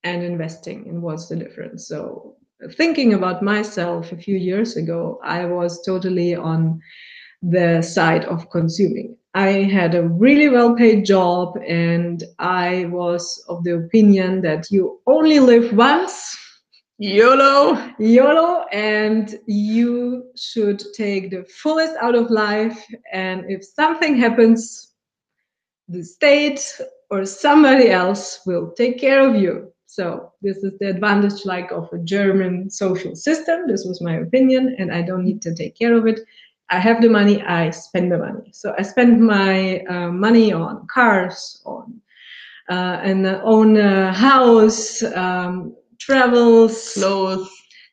and 0.02 0.22
investing 0.22 0.88
and 0.88 1.02
what's 1.02 1.28
the 1.28 1.36
difference. 1.36 1.88
So 1.88 2.36
thinking 2.72 3.12
about 3.12 3.42
myself 3.42 4.12
a 4.12 4.16
few 4.16 4.36
years 4.36 4.76
ago, 4.76 5.20
I 5.22 5.44
was 5.44 5.84
totally 5.84 6.34
on 6.34 6.80
the 7.42 7.82
side 7.82 8.24
of 8.24 8.50
consuming. 8.50 9.16
I 9.34 9.64
had 9.64 9.94
a 9.94 10.08
really 10.08 10.48
well 10.48 10.74
paid 10.74 11.04
job 11.04 11.58
and 11.66 12.24
I 12.38 12.86
was 12.86 13.44
of 13.48 13.64
the 13.64 13.74
opinion 13.76 14.40
that 14.42 14.70
you 14.70 15.00
only 15.06 15.40
live 15.40 15.72
once, 15.74 16.36
YOLO. 16.98 17.92
YOLO, 17.98 18.64
and 18.72 19.38
you 19.46 20.30
should 20.34 20.82
take 20.94 21.30
the 21.30 21.44
fullest 21.44 21.94
out 22.00 22.14
of 22.14 22.30
life. 22.30 22.82
And 23.12 23.44
if 23.50 23.62
something 23.62 24.16
happens, 24.16 24.94
the 25.88 26.02
state 26.02 26.80
or 27.10 27.26
somebody 27.26 27.90
else 27.90 28.40
will 28.46 28.70
take 28.70 28.98
care 28.98 29.28
of 29.28 29.36
you. 29.36 29.70
So 29.84 30.32
this 30.40 30.58
is 30.58 30.72
the 30.78 30.88
advantage 30.88 31.44
like 31.44 31.70
of 31.70 31.92
a 31.92 31.98
German 31.98 32.70
social 32.70 33.14
system. 33.14 33.66
This 33.68 33.84
was 33.84 34.00
my 34.00 34.16
opinion, 34.16 34.76
and 34.78 34.90
I 34.90 35.02
don't 35.02 35.24
need 35.24 35.42
to 35.42 35.54
take 35.54 35.78
care 35.78 35.94
of 35.94 36.06
it. 36.06 36.20
I 36.70 36.78
have 36.78 37.00
the 37.00 37.08
money, 37.08 37.42
I 37.42 37.70
spend 37.70 38.10
the 38.12 38.18
money. 38.18 38.50
So 38.52 38.74
I 38.78 38.82
spend 38.82 39.20
my 39.20 39.80
uh, 39.88 40.10
money 40.10 40.52
on 40.52 40.86
cars, 40.92 41.62
on 41.64 42.00
uh, 42.68 43.00
and 43.02 43.26
own 43.26 43.76
a 43.76 44.12
house, 44.12 45.02
um, 45.14 45.74
travels, 45.98 46.94
Clothes, 46.94 47.48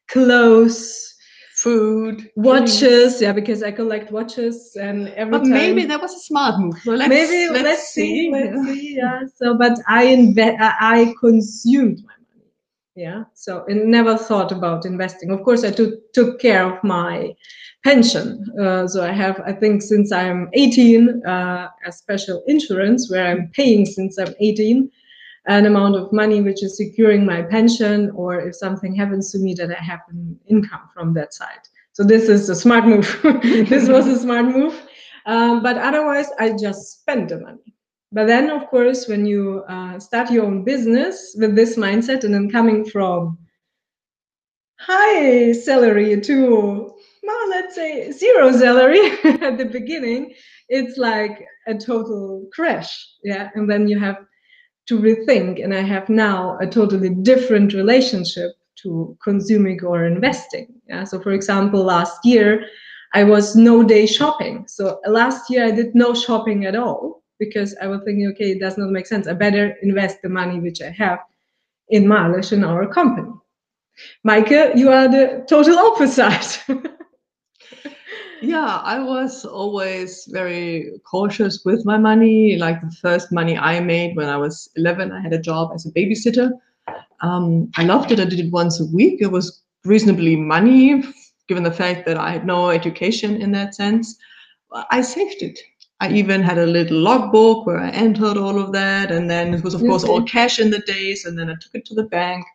clothes, 0.07 1.15
food, 1.55 2.29
watches. 2.35 3.21
Yeah, 3.21 3.31
because 3.33 3.63
I 3.63 3.71
collect 3.71 4.11
watches, 4.11 4.75
and 4.79 5.09
every 5.09 5.39
But 5.39 5.43
time. 5.43 5.51
maybe 5.51 5.85
that 5.85 6.01
was 6.01 6.13
a 6.13 6.19
smart 6.19 6.59
move. 6.59 6.75
So 6.83 6.91
let's, 6.91 7.07
maybe 7.09 7.49
let's, 7.49 7.63
let's, 7.63 7.87
see, 7.89 8.29
let's 8.31 8.53
Yeah. 8.55 8.65
see 8.65 8.95
yeah 8.97 9.21
so 9.35 9.57
but 9.57 9.77
i 9.87 10.03
invest. 10.05 10.57
i 10.59 10.73
I 10.79 11.13
consumed 11.19 11.99
my 12.05 12.13
money 12.29 12.49
yeah 12.95 13.23
so 13.33 13.65
and 13.67 13.85
never 13.91 14.17
thought 14.17 14.51
about 14.51 14.85
investing 14.85 15.31
of 15.31 15.43
course 15.43 15.63
i 15.63 15.71
took 15.71 15.93
took 16.13 16.39
care 16.39 16.63
of 16.71 16.83
my 16.83 17.33
pension. 17.83 18.45
Uh, 18.59 18.87
so 18.87 19.03
i 19.03 19.11
have 19.11 19.41
i 19.45 19.51
think 19.51 19.81
since 19.81 20.11
i'm 20.11 20.49
18 20.53 21.25
uh, 21.25 21.67
a 21.85 21.91
special 21.91 22.43
insurance 22.47 23.09
where 23.11 23.25
i'm 23.27 23.49
paying 23.49 23.85
since 23.85 24.17
i'm 24.17 24.33
18 24.39 24.89
an 25.47 25.65
amount 25.65 25.95
of 25.95 26.13
money 26.13 26.41
which 26.41 26.63
is 26.63 26.77
securing 26.77 27.25
my 27.25 27.41
pension 27.41 28.09
or 28.11 28.39
if 28.39 28.55
something 28.55 28.95
happens 28.95 29.31
to 29.31 29.39
me 29.39 29.53
that 29.53 29.69
i 29.69 29.81
have 29.81 29.99
an 30.09 30.39
income 30.47 30.89
from 30.93 31.13
that 31.13 31.33
side. 31.33 31.63
So 31.93 32.03
this 32.03 32.27
is 32.27 32.49
a 32.49 32.55
smart 32.55 32.85
move. 32.85 33.07
This 33.69 33.87
was 33.87 34.07
a 34.07 34.19
smart 34.19 34.45
move. 34.45 34.81
Um, 35.27 35.61
but 35.61 35.77
otherwise, 35.77 36.27
I 36.39 36.53
just 36.53 37.01
spend 37.01 37.29
the 37.29 37.39
money. 37.39 37.75
But 38.11 38.25
then, 38.25 38.49
of 38.49 38.67
course, 38.67 39.07
when 39.07 39.25
you 39.25 39.63
uh, 39.69 39.99
start 39.99 40.31
your 40.31 40.45
own 40.45 40.63
business 40.63 41.35
with 41.37 41.55
this 41.55 41.77
mindset 41.77 42.23
and 42.23 42.33
then 42.33 42.49
coming 42.49 42.83
from 42.83 43.37
high 44.79 45.51
salary 45.51 46.19
to, 46.21 46.92
well, 47.23 47.49
let's 47.49 47.75
say 47.75 48.11
zero 48.11 48.51
salary 48.51 48.99
at 49.23 49.57
the 49.57 49.69
beginning, 49.71 50.33
it's 50.69 50.97
like 50.97 51.45
a 51.67 51.75
total 51.75 52.47
crash. 52.53 53.07
Yeah. 53.23 53.49
And 53.55 53.69
then 53.69 53.87
you 53.87 53.99
have 53.99 54.17
to 54.87 54.99
rethink. 54.99 55.63
And 55.63 55.73
I 55.73 55.81
have 55.81 56.09
now 56.09 56.57
a 56.59 56.67
totally 56.67 57.09
different 57.09 57.73
relationship 57.73 58.51
to 58.83 59.17
consuming 59.23 59.83
or 59.83 60.05
investing. 60.05 60.67
Yeah. 60.87 61.05
So, 61.05 61.19
for 61.21 61.31
example, 61.31 61.83
last 61.83 62.25
year, 62.25 62.65
I 63.13 63.23
was 63.23 63.55
no 63.55 63.83
day 63.83 64.07
shopping. 64.07 64.65
So 64.67 64.99
last 65.07 65.49
year 65.49 65.65
I 65.65 65.71
did 65.71 65.93
no 65.93 66.15
shopping 66.15 66.65
at 66.65 66.75
all 66.75 67.23
because 67.39 67.75
I 67.79 67.87
was 67.87 68.01
thinking, 68.03 68.27
okay, 68.29 68.51
it 68.51 68.59
does 68.59 68.77
not 68.77 68.89
make 68.89 69.05
sense. 69.05 69.27
I 69.27 69.33
better 69.33 69.75
invest 69.83 70.21
the 70.23 70.29
money 70.29 70.59
which 70.59 70.81
I 70.81 70.89
have 70.89 71.19
in 71.89 72.05
Malish 72.05 72.51
in 72.51 72.63
our 72.63 72.87
company. 72.87 73.31
Michael, 74.23 74.71
you 74.75 74.89
are 74.89 75.07
the 75.07 75.45
total 75.47 75.77
opposite. 75.77 76.63
Yeah, 78.43 78.81
I 78.83 78.99
was 78.99 79.45
always 79.45 80.25
very 80.29 80.99
cautious 81.09 81.63
with 81.63 81.85
my 81.85 81.97
money. 81.97 82.57
Like 82.57 82.81
the 82.81 82.91
first 82.91 83.31
money 83.31 83.57
I 83.57 83.79
made 83.79 84.17
when 84.17 84.27
I 84.27 84.35
was 84.35 84.69
11, 84.75 85.13
I 85.13 85.21
had 85.21 85.31
a 85.31 85.39
job 85.39 85.71
as 85.73 85.85
a 85.85 85.91
babysitter. 85.91 86.51
Um, 87.21 87.71
I 87.77 87.85
loved 87.85 88.11
it. 88.11 88.19
I 88.19 88.25
did 88.25 88.41
it 88.41 88.51
once 88.51 88.81
a 88.81 88.85
week. 88.85 89.21
It 89.21 89.31
was 89.31 89.61
reasonably 89.85 90.35
money, 90.35 91.05
given 91.47 91.63
the 91.63 91.71
fact 91.71 92.05
that 92.05 92.17
I 92.17 92.31
had 92.31 92.45
no 92.45 92.69
education 92.69 93.41
in 93.41 93.53
that 93.53 93.75
sense. 93.75 94.17
I 94.91 95.01
saved 95.01 95.41
it. 95.41 95.57
I 96.01 96.11
even 96.11 96.43
had 96.43 96.57
a 96.57 96.65
little 96.65 96.97
logbook 96.97 97.65
where 97.65 97.79
I 97.79 97.91
entered 97.91 98.35
all 98.35 98.59
of 98.59 98.73
that. 98.73 99.09
And 99.09 99.31
then 99.31 99.53
it 99.53 99.63
was, 99.63 99.73
of 99.73 99.79
course, 99.79 100.03
all 100.03 100.21
cash 100.21 100.59
in 100.59 100.69
the 100.69 100.79
days. 100.79 101.23
And 101.23 101.39
then 101.39 101.49
I 101.49 101.53
took 101.53 101.75
it 101.75 101.85
to 101.85 101.95
the 101.95 102.03
bank. 102.03 102.45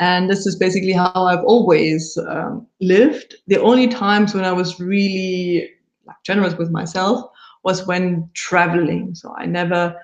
And 0.00 0.30
this 0.30 0.46
is 0.46 0.56
basically 0.56 0.92
how 0.92 1.12
I've 1.14 1.44
always 1.44 2.16
um, 2.26 2.66
lived. 2.80 3.34
The 3.48 3.60
only 3.60 3.86
times 3.86 4.34
when 4.34 4.46
I 4.46 4.52
was 4.52 4.80
really 4.80 5.70
like 6.06 6.16
generous 6.24 6.54
with 6.54 6.70
myself 6.70 7.30
was 7.64 7.86
when 7.86 8.28
traveling. 8.32 9.14
So 9.14 9.34
I 9.36 9.44
never, 9.44 9.94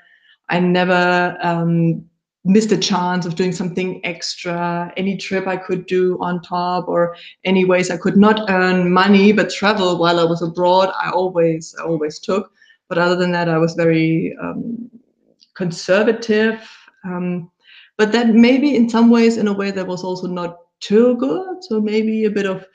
I 0.51 0.61
never 0.61 1.39
um, 1.43 2.05
missed 2.45 2.73
a 2.73 2.77
chance 2.77 3.25
of 3.25 3.37
doing 3.37 3.53
something 3.53 4.05
extra. 4.05 4.93
Any 4.99 5.17
trip 5.17 5.47
I 5.47 5.57
could 5.57 5.87
do 5.87 6.19
on 6.21 6.43
top, 6.43 6.89
or 6.89 7.17
any 7.45 7.65
ways 7.65 7.91
I 7.91 7.97
could 7.97 8.19
not 8.19 8.51
earn 8.51 8.93
money 8.93 9.33
but 9.33 9.49
travel 9.49 9.97
while 9.97 10.21
I 10.21 10.25
was 10.25 10.43
abroad. 10.43 10.93
I 11.03 11.11
always, 11.11 11.75
I 11.81 11.85
always 11.85 12.19
took. 12.19 12.53
But 12.91 12.99
other 12.99 13.17
than 13.17 13.33
that, 13.33 13.49
I 13.49 13.57
was 13.57 13.73
very 13.73 14.37
um, 14.43 14.91
conservative. 15.55 16.61
Um, 17.03 17.51
but 17.97 18.13
that 18.13 18.29
maybe 18.29 18.75
in 18.75 18.89
some 18.89 19.11
ways 19.11 19.37
in 19.37 19.49
a 19.49 19.53
way 19.53 19.71
that 19.71 19.87
was 19.87 20.05
also 20.05 20.27
not 20.27 20.57
too 20.81 21.17
good 21.17 21.63
so 21.63 21.81
maybe 21.81 22.25
a 22.25 22.31
bit 22.31 22.47
of 22.47 22.67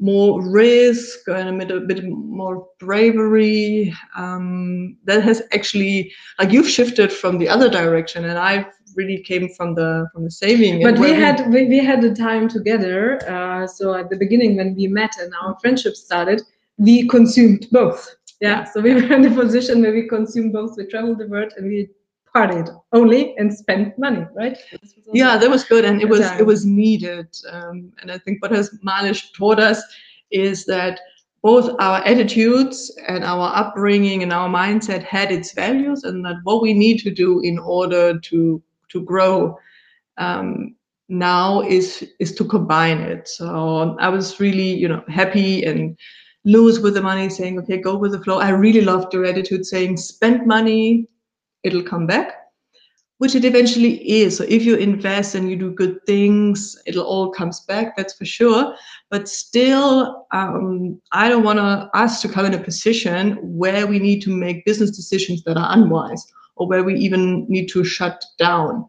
more 0.00 0.48
risk 0.48 1.26
and 1.26 1.48
a 1.60 1.66
bit, 1.66 1.76
a 1.76 1.80
bit 1.80 2.04
more 2.04 2.66
bravery 2.78 3.92
um, 4.16 4.96
that 5.04 5.22
has 5.22 5.42
actually 5.52 6.12
like 6.38 6.52
you've 6.52 6.68
shifted 6.68 7.12
from 7.12 7.38
the 7.38 7.48
other 7.48 7.68
direction 7.68 8.24
and 8.24 8.38
i've 8.38 8.66
really 8.94 9.18
came 9.22 9.48
from 9.54 9.74
the 9.74 10.06
from 10.12 10.24
the 10.24 10.30
saving. 10.30 10.82
but 10.82 10.98
we 10.98 11.12
had 11.12 11.46
we, 11.52 11.66
we 11.66 11.78
had 11.78 12.02
a 12.04 12.14
time 12.14 12.48
together 12.48 13.18
uh, 13.28 13.66
so 13.66 13.94
at 13.94 14.08
the 14.08 14.16
beginning 14.16 14.56
when 14.56 14.74
we 14.74 14.86
met 14.86 15.12
and 15.20 15.32
our 15.42 15.56
friendship 15.60 15.94
started 15.94 16.40
we 16.78 17.06
consumed 17.08 17.66
both 17.72 18.14
yeah, 18.40 18.60
Yeah, 18.60 18.64
so 18.64 18.80
we 18.80 18.94
were 18.94 19.12
in 19.12 19.24
a 19.24 19.34
position 19.34 19.82
where 19.82 19.92
we 19.92 20.06
consumed 20.08 20.52
both 20.52 20.76
we 20.76 20.86
traveled 20.86 21.18
the 21.18 21.26
world 21.26 21.52
and 21.56 21.66
we 21.66 21.88
partied 22.38 22.68
only 22.92 23.36
and 23.38 23.52
spent 23.52 23.98
money 23.98 24.24
right? 24.34 24.56
This 24.72 24.94
was 24.96 25.06
also- 25.06 25.10
yeah 25.14 25.36
that 25.36 25.50
was 25.50 25.64
good 25.64 25.84
and 25.84 26.00
it 26.00 26.08
was 26.08 26.20
time. 26.20 26.40
it 26.40 26.46
was 26.46 26.64
needed 26.64 27.28
um, 27.50 27.92
and 28.00 28.10
i 28.10 28.18
think 28.18 28.42
what 28.42 28.52
has 28.52 28.70
Malish 28.84 29.22
taught 29.36 29.58
us 29.58 29.82
is 30.30 30.64
that 30.66 31.00
both 31.42 31.70
our 31.78 31.98
attitudes 32.04 32.76
and 33.06 33.22
our 33.24 33.54
upbringing 33.54 34.22
and 34.22 34.32
our 34.32 34.48
mindset 34.48 35.02
had 35.02 35.30
its 35.30 35.52
values 35.52 36.04
and 36.04 36.24
that 36.24 36.36
what 36.44 36.62
we 36.62 36.72
need 36.72 36.98
to 36.98 37.10
do 37.10 37.40
in 37.40 37.58
order 37.58 38.18
to 38.18 38.62
to 38.88 39.02
grow 39.02 39.56
um, 40.18 40.74
now 41.08 41.62
is 41.62 42.06
is 42.18 42.34
to 42.34 42.44
combine 42.44 42.98
it. 42.98 43.28
So 43.28 43.96
i 44.00 44.08
was 44.08 44.40
really 44.40 44.74
you 44.74 44.88
know 44.88 45.02
happy 45.08 45.64
and 45.64 45.96
lose 46.44 46.80
with 46.80 46.94
the 46.94 47.02
money 47.02 47.28
saying 47.28 47.58
okay 47.60 47.78
go 47.78 47.96
with 47.96 48.12
the 48.12 48.22
flow. 48.24 48.38
I 48.38 48.50
really 48.50 48.80
loved 48.80 49.14
your 49.14 49.24
attitude 49.24 49.64
saying 49.64 49.96
spend 49.96 50.46
money 50.46 51.06
it'll 51.64 51.82
come 51.82 52.06
back 52.06 52.32
which 53.18 53.34
it 53.34 53.44
eventually 53.44 54.08
is. 54.08 54.36
So 54.36 54.44
if 54.48 54.64
you 54.64 54.76
invest 54.76 55.34
and 55.34 55.50
you 55.50 55.56
do 55.56 55.72
good 55.72 56.04
things, 56.06 56.76
it'll 56.86 57.04
all 57.04 57.30
comes 57.30 57.60
back. 57.60 57.96
That's 57.96 58.14
for 58.14 58.24
sure. 58.24 58.74
But 59.10 59.28
still, 59.28 60.26
um, 60.32 61.00
I 61.12 61.28
don't 61.28 61.42
want 61.42 61.58
to 61.58 61.90
us 61.94 62.22
to 62.22 62.28
come 62.28 62.46
in 62.46 62.54
a 62.54 62.62
position 62.62 63.38
where 63.42 63.86
we 63.86 63.98
need 63.98 64.22
to 64.22 64.30
make 64.30 64.64
business 64.64 64.90
decisions 64.90 65.42
that 65.44 65.56
are 65.56 65.72
unwise, 65.72 66.32
or 66.56 66.68
where 66.68 66.84
we 66.84 66.94
even 66.94 67.44
need 67.48 67.66
to 67.70 67.84
shut 67.84 68.24
down. 68.38 68.88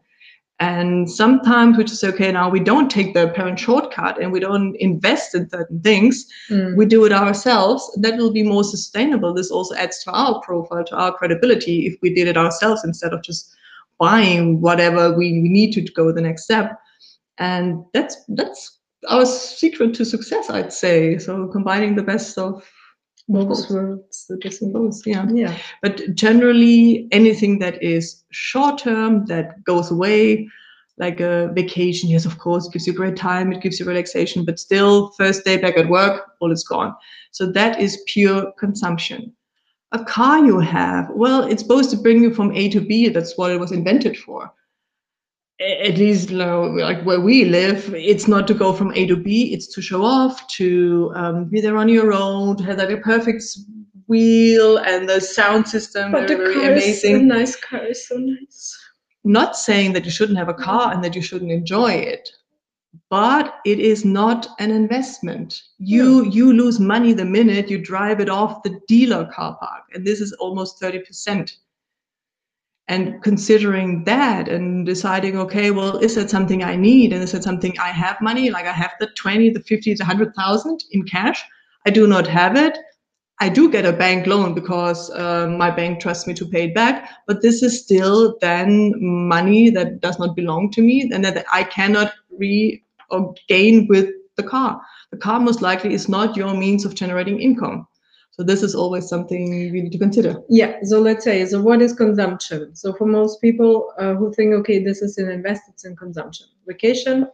And 0.60 1.10
sometimes 1.10 1.78
we 1.78 1.84
just 1.84 2.00
say, 2.00 2.08
okay, 2.08 2.30
now 2.30 2.50
we 2.50 2.60
don't 2.60 2.90
take 2.90 3.14
the 3.14 3.30
apparent 3.30 3.58
shortcut 3.58 4.20
and 4.20 4.30
we 4.30 4.40
don't 4.40 4.76
invest 4.76 5.34
in 5.34 5.48
certain 5.48 5.80
things. 5.80 6.26
Mm. 6.50 6.76
We 6.76 6.84
do 6.84 7.04
it 7.06 7.12
ourselves. 7.12 7.90
That 8.00 8.18
will 8.18 8.30
be 8.30 8.42
more 8.42 8.62
sustainable. 8.62 9.32
This 9.32 9.50
also 9.50 9.74
adds 9.74 10.04
to 10.04 10.10
our 10.10 10.40
profile, 10.42 10.84
to 10.84 10.96
our 10.96 11.12
credibility 11.16 11.86
if 11.86 11.96
we 12.02 12.12
did 12.12 12.28
it 12.28 12.36
ourselves 12.36 12.84
instead 12.84 13.14
of 13.14 13.22
just 13.22 13.56
buying 13.98 14.60
whatever 14.60 15.12
we, 15.12 15.40
we 15.40 15.48
need 15.48 15.72
to 15.72 15.82
go 15.92 16.12
the 16.12 16.20
next 16.20 16.44
step 16.44 16.78
and 17.40 17.84
that's 17.92 18.16
that's 18.28 18.78
our 19.08 19.26
secret 19.26 19.94
to 19.94 20.04
success 20.04 20.50
i'd 20.50 20.72
say 20.72 21.18
so 21.18 21.48
combining 21.48 21.96
the 21.96 22.02
best 22.02 22.38
of 22.38 22.62
both 23.30 23.48
both. 23.48 23.70
worlds 23.70 24.26
so 24.26 24.36
to 24.36 24.66
both 24.66 25.00
yeah. 25.06 25.26
Yeah. 25.30 25.56
But 25.82 26.14
generally 26.14 27.08
anything 27.12 27.58
that 27.60 27.82
is 27.82 28.24
short 28.30 28.78
term 28.78 29.26
that 29.26 29.62
goes 29.64 29.90
away 29.90 30.48
like 30.98 31.20
a 31.20 31.50
vacation 31.54 32.10
yes 32.10 32.26
of 32.26 32.38
course 32.38 32.66
it 32.66 32.72
gives 32.72 32.86
you 32.86 32.92
great 32.92 33.16
time 33.16 33.52
it 33.52 33.62
gives 33.62 33.80
you 33.80 33.86
relaxation 33.86 34.44
but 34.44 34.58
still 34.58 35.10
first 35.12 35.44
day 35.44 35.56
back 35.56 35.76
at 35.78 35.88
work 35.88 36.32
all 36.40 36.52
is 36.52 36.64
gone. 36.64 36.94
So 37.30 37.50
that 37.52 37.80
is 37.80 38.02
pure 38.06 38.52
consumption. 38.58 39.32
A 39.92 40.04
car 40.04 40.44
you 40.44 40.58
have 40.58 41.08
well 41.10 41.42
it's 41.44 41.62
supposed 41.62 41.90
to 41.90 41.96
bring 41.96 42.22
you 42.22 42.34
from 42.34 42.54
a 42.54 42.68
to 42.70 42.80
b 42.80 43.08
that's 43.08 43.36
what 43.38 43.50
it 43.50 43.60
was 43.60 43.72
invented 43.72 44.16
for 44.18 44.52
at 45.60 45.98
least 45.98 46.30
like 46.30 47.02
where 47.02 47.20
we 47.20 47.44
live 47.44 47.92
it's 47.94 48.26
not 48.26 48.46
to 48.46 48.54
go 48.54 48.72
from 48.72 48.92
a 48.94 49.06
to 49.06 49.16
b 49.16 49.52
it's 49.52 49.66
to 49.66 49.82
show 49.82 50.02
off 50.02 50.46
to 50.48 51.12
um, 51.14 51.44
be 51.44 51.60
there 51.60 51.76
on 51.76 51.88
your 51.88 52.12
own 52.12 52.56
to 52.56 52.64
have 52.64 52.78
like 52.78 52.90
a 52.90 52.96
perfect 52.96 53.44
wheel 54.06 54.78
and 54.78 55.08
the 55.08 55.20
sound 55.20 55.68
system 55.68 56.12
but 56.12 56.26
the 56.26 56.36
very, 56.36 56.54
car 56.54 56.70
is 56.72 57.04
amazing. 57.04 57.28
nice 57.28 57.56
car 57.56 57.84
is 57.84 58.08
so 58.08 58.16
nice. 58.16 58.76
Not 59.22 59.54
saying 59.54 59.92
that 59.92 60.06
you 60.06 60.10
shouldn't 60.10 60.38
have 60.38 60.48
a 60.48 60.54
car 60.54 60.94
and 60.94 61.04
that 61.04 61.14
you 61.14 61.20
shouldn't 61.20 61.52
enjoy 61.52 61.92
it 61.92 62.30
but 63.08 63.60
it 63.64 63.78
is 63.78 64.04
not 64.04 64.48
an 64.58 64.70
investment. 64.70 65.62
You 65.78 66.24
you 66.24 66.52
lose 66.52 66.80
money 66.80 67.12
the 67.12 67.24
minute 67.24 67.70
you 67.70 67.78
drive 67.78 68.20
it 68.20 68.28
off 68.28 68.62
the 68.62 68.80
dealer 68.88 69.30
car 69.32 69.56
park 69.60 69.84
and 69.92 70.06
this 70.06 70.20
is 70.20 70.32
almost 70.34 70.80
30% 70.80 71.52
and 72.88 73.22
considering 73.22 74.04
that 74.04 74.48
and 74.48 74.84
deciding 74.86 75.36
okay 75.36 75.70
well 75.70 75.96
is 75.98 76.14
that 76.14 76.30
something 76.30 76.62
i 76.64 76.74
need 76.74 77.12
and 77.12 77.22
is 77.22 77.32
that 77.32 77.42
something 77.42 77.72
i 77.78 77.88
have 77.88 78.20
money 78.20 78.50
like 78.50 78.66
i 78.66 78.72
have 78.72 78.92
the 79.00 79.08
20 79.16 79.50
the 79.50 79.60
50 79.60 79.94
the 79.94 80.04
100000 80.04 80.84
in 80.92 81.02
cash 81.04 81.44
i 81.86 81.90
do 81.90 82.06
not 82.06 82.26
have 82.26 82.56
it 82.56 82.76
I 83.42 83.48
do 83.48 83.70
get 83.70 83.86
a 83.86 83.92
bank 83.92 84.26
loan 84.26 84.52
because 84.52 85.10
um, 85.12 85.56
my 85.56 85.70
bank 85.70 86.00
trusts 86.00 86.26
me 86.26 86.34
to 86.34 86.44
pay 86.44 86.64
it 86.64 86.74
back, 86.74 87.10
but 87.26 87.40
this 87.40 87.62
is 87.62 87.82
still 87.82 88.36
then 88.42 88.92
money 88.98 89.70
that 89.70 90.02
does 90.02 90.18
not 90.18 90.36
belong 90.36 90.70
to 90.72 90.82
me 90.82 91.10
and 91.10 91.24
that 91.24 91.46
I 91.50 91.64
cannot 91.64 92.12
re 92.30 92.82
or 93.08 93.34
gain 93.48 93.86
with 93.88 94.10
the 94.36 94.42
car. 94.42 94.80
The 95.10 95.16
car 95.16 95.40
most 95.40 95.62
likely 95.62 95.94
is 95.94 96.06
not 96.08 96.36
your 96.36 96.54
means 96.54 96.84
of 96.84 96.94
generating 96.94 97.40
income. 97.40 97.86
So 98.40 98.44
this 98.44 98.62
is 98.62 98.74
always 98.74 99.06
something 99.06 99.70
we 99.70 99.82
need 99.82 99.92
to 99.92 99.98
consider. 99.98 100.42
Yeah, 100.48 100.78
so 100.84 100.98
let's 100.98 101.24
say, 101.24 101.44
so 101.44 101.60
what 101.60 101.82
is 101.82 101.92
consumption? 101.92 102.74
So 102.74 102.94
for 102.94 103.04
most 103.04 103.42
people 103.42 103.92
uh, 103.98 104.14
who 104.14 104.32
think, 104.32 104.54
okay, 104.54 104.82
this 104.82 105.02
is 105.02 105.18
an 105.18 105.30
invest, 105.30 105.64
it's 105.68 105.84
in 105.84 105.94
consumption. 105.94 106.46
Vacation, 106.66 107.26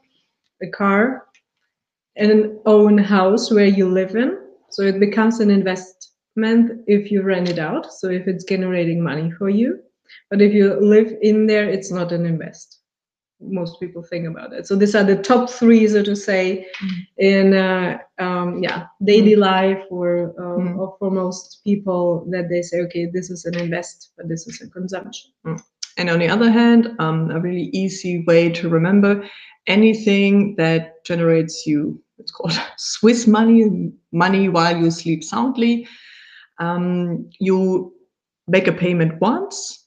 a 0.64 0.66
car, 0.66 1.28
and 2.16 2.32
an 2.32 2.58
own 2.66 2.98
house 2.98 3.52
where 3.52 3.66
you 3.66 3.88
live 3.88 4.16
in. 4.16 4.36
So 4.70 4.82
it 4.82 4.98
becomes 4.98 5.38
an 5.38 5.48
investment 5.48 6.82
if 6.88 7.12
you 7.12 7.22
rent 7.22 7.50
it 7.50 7.60
out. 7.60 7.94
So 7.94 8.08
if 8.08 8.26
it's 8.26 8.42
generating 8.42 9.00
money 9.00 9.30
for 9.30 9.48
you. 9.48 9.78
But 10.28 10.42
if 10.42 10.52
you 10.52 10.74
live 10.80 11.14
in 11.22 11.46
there, 11.46 11.68
it's 11.68 11.92
not 11.92 12.10
an 12.10 12.26
invest. 12.26 12.75
Most 13.40 13.78
people 13.80 14.02
think 14.02 14.26
about 14.26 14.52
it. 14.54 14.66
So 14.66 14.76
these 14.76 14.94
are 14.94 15.04
the 15.04 15.16
top 15.16 15.50
three, 15.50 15.86
so 15.88 16.02
to 16.02 16.16
say, 16.16 16.66
Mm. 16.82 16.90
in 17.18 17.54
uh, 17.54 17.98
um, 18.18 18.62
yeah 18.62 18.86
daily 19.04 19.36
life 19.36 19.82
or, 19.90 20.32
uh, 20.38 20.58
Mm. 20.60 20.78
or 20.78 20.96
for 20.98 21.10
most 21.10 21.60
people 21.64 22.26
that 22.30 22.48
they 22.48 22.62
say, 22.62 22.80
okay, 22.80 23.06
this 23.06 23.30
is 23.30 23.44
an 23.44 23.56
invest, 23.58 24.12
but 24.16 24.28
this 24.28 24.46
is 24.46 24.60
a 24.62 24.68
consumption. 24.70 25.30
And 25.98 26.10
on 26.10 26.18
the 26.18 26.28
other 26.28 26.50
hand, 26.50 26.90
um, 26.98 27.30
a 27.30 27.40
really 27.40 27.70
easy 27.72 28.24
way 28.26 28.50
to 28.50 28.68
remember 28.68 29.24
anything 29.66 30.56
that 30.56 31.04
generates 31.04 31.66
you, 31.66 32.00
it's 32.18 32.30
called 32.32 32.52
Swiss 32.76 33.26
money, 33.26 33.92
money 34.12 34.48
while 34.48 34.76
you 34.76 34.90
sleep 34.90 35.22
soundly. 35.24 35.86
Um, 36.58 37.28
you 37.38 37.92
make 38.48 38.66
a 38.66 38.72
payment 38.72 39.20
once 39.20 39.85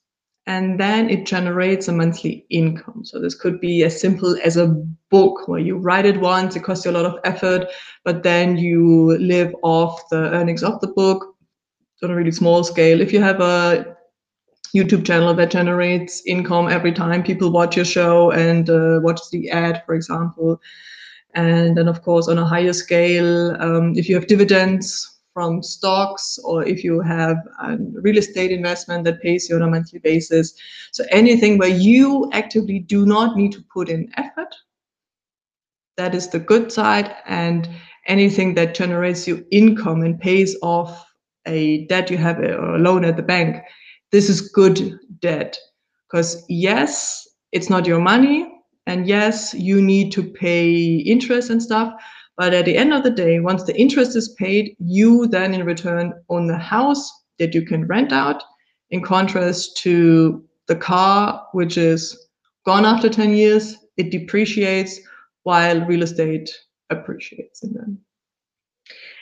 and 0.49 0.79
then 0.79 1.11
it 1.11 1.27
generates 1.27 1.87
a 1.87 1.91
monthly 1.91 2.43
income. 2.49 3.05
So 3.05 3.19
this 3.19 3.35
could 3.35 3.61
be 3.61 3.83
as 3.83 4.01
simple 4.01 4.35
as 4.43 4.57
a 4.57 4.65
book 5.11 5.47
where 5.47 5.59
you 5.59 5.77
write 5.77 6.07
it 6.07 6.19
once, 6.19 6.55
it 6.55 6.63
costs 6.63 6.85
you 6.85 6.91
a 6.91 6.97
lot 6.99 7.05
of 7.05 7.19
effort, 7.23 7.67
but 8.03 8.23
then 8.23 8.57
you 8.57 9.15
live 9.19 9.53
off 9.61 10.09
the 10.09 10.31
earnings 10.31 10.63
of 10.63 10.81
the 10.81 10.87
book 10.87 11.35
on 12.01 12.09
a 12.09 12.15
really 12.15 12.31
small 12.31 12.63
scale. 12.63 12.99
If 12.99 13.13
you 13.13 13.21
have 13.21 13.41
a 13.41 13.95
YouTube 14.75 15.05
channel 15.05 15.35
that 15.35 15.51
generates 15.51 16.23
income 16.25 16.67
every 16.67 16.93
time 16.93 17.21
people 17.21 17.51
watch 17.51 17.75
your 17.75 17.85
show 17.85 18.31
and 18.31 18.71
uh, 18.71 19.01
watch 19.03 19.21
the 19.31 19.51
ad, 19.51 19.83
for 19.85 19.93
example. 19.93 20.59
And 21.35 21.77
then, 21.77 21.87
of 21.87 22.01
course, 22.01 22.27
on 22.27 22.39
a 22.39 22.45
higher 22.45 22.73
scale, 22.73 23.55
um, 23.61 23.93
if 23.95 24.09
you 24.09 24.15
have 24.15 24.25
dividends 24.25 25.18
from 25.39 25.63
stocks 25.63 26.37
or 26.43 26.65
if 26.65 26.83
you 26.83 26.99
have 26.99 27.37
a 27.63 27.77
real 28.01 28.17
estate 28.17 28.51
investment 28.51 29.05
that 29.05 29.21
pays 29.21 29.47
you 29.47 29.55
on 29.55 29.61
a 29.61 29.67
monthly 29.69 29.99
basis. 29.99 30.53
So 30.91 31.05
anything 31.11 31.57
where 31.57 31.69
you 31.69 32.29
actively 32.33 32.79
do 32.79 33.05
not 33.05 33.37
need 33.37 33.53
to 33.53 33.63
put 33.73 33.87
in 33.87 34.11
effort, 34.17 34.53
that 35.95 36.13
is 36.13 36.27
the 36.27 36.39
good 36.39 36.73
side. 36.73 37.15
And 37.25 37.69
anything 38.05 38.53
that 38.55 38.75
generates 38.75 39.29
you 39.29 39.45
income 39.49 40.01
and 40.01 40.19
pays 40.19 40.57
off 40.61 41.05
a 41.45 41.85
debt 41.85 42.11
you 42.11 42.17
have 42.17 42.39
or 42.39 42.75
a 42.75 42.79
loan 42.79 43.05
at 43.05 43.15
the 43.15 43.23
bank, 43.23 43.63
this 44.11 44.29
is 44.29 44.41
good 44.41 44.99
debt. 45.21 45.57
Because 46.09 46.43
yes, 46.49 47.25
it's 47.53 47.69
not 47.69 47.85
your 47.85 48.01
money. 48.01 48.45
And 48.87 49.07
yes, 49.07 49.53
you 49.53 49.81
need 49.81 50.11
to 50.11 50.21
pay 50.21 50.95
interest 50.97 51.49
and 51.49 51.63
stuff. 51.63 51.93
But 52.39 52.53
at 52.53 52.63
the 52.63 52.77
end 52.77 52.93
of 52.93 53.03
the 53.03 53.09
day, 53.09 53.41
once 53.41 53.63
the 53.63 53.77
interest 53.77 54.15
is 54.15 54.29
paid, 54.29 54.73
you 54.79 55.27
then 55.27 55.53
in 55.53 55.65
return 55.65 56.13
own 56.29 56.47
the 56.47 56.57
house 56.57 57.11
that 57.37 57.53
you 57.53 57.65
can 57.65 57.85
rent 57.85 58.13
out, 58.13 58.41
in 58.91 59.01
contrast 59.03 59.75
to 59.83 60.41
the 60.67 60.75
car, 60.77 61.45
which 61.51 61.77
is 61.77 62.17
gone 62.65 62.85
after 62.85 63.09
10 63.09 63.35
years, 63.35 63.75
it 63.97 64.09
depreciates 64.09 65.01
while 65.43 65.85
real 65.85 66.01
estate 66.01 66.49
appreciates. 66.89 67.61
And 67.61 67.75
then 67.75 67.99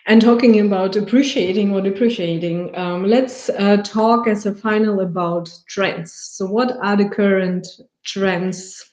And 0.06 0.22
talking 0.22 0.60
about 0.60 0.96
appreciating 0.96 1.74
or 1.74 1.82
depreciating, 1.82 2.78
um, 2.78 3.04
let's 3.04 3.50
uh, 3.50 3.78
talk 3.78 4.28
as 4.28 4.46
a 4.46 4.54
final 4.54 5.00
about 5.00 5.50
trends. 5.68 6.14
So, 6.14 6.46
what 6.46 6.78
are 6.84 6.96
the 6.96 7.10
current 7.10 7.68
trends 8.06 8.88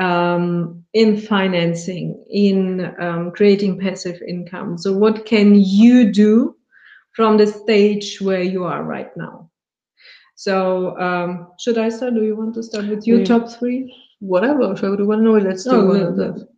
um, 0.00 0.84
in 0.94 1.16
financing, 1.16 2.24
in 2.30 2.92
um, 2.98 3.30
creating 3.32 3.78
passive 3.78 4.20
income? 4.26 4.78
So, 4.78 4.92
what 4.96 5.24
can 5.26 5.54
you 5.54 6.12
do 6.12 6.56
from 7.12 7.36
the 7.36 7.46
stage 7.46 8.20
where 8.20 8.42
you 8.42 8.64
are 8.64 8.82
right 8.84 9.14
now? 9.16 9.48
So 10.34 10.98
um, 10.98 11.48
should 11.60 11.78
I 11.78 11.88
start? 11.88 12.14
Do 12.14 12.24
you 12.24 12.34
want 12.34 12.54
to 12.54 12.62
start 12.62 12.88
with 12.88 13.06
your 13.06 13.20
Mm. 13.20 13.26
top 13.26 13.48
three? 13.50 13.94
Whatever. 14.18 14.70
We 14.74 14.96
do 14.96 15.06
one? 15.06 15.22
No, 15.22 15.32
let's 15.32 15.64
do 15.64 15.70
No, 15.70 15.84
one 15.86 16.20
of. 16.20 16.48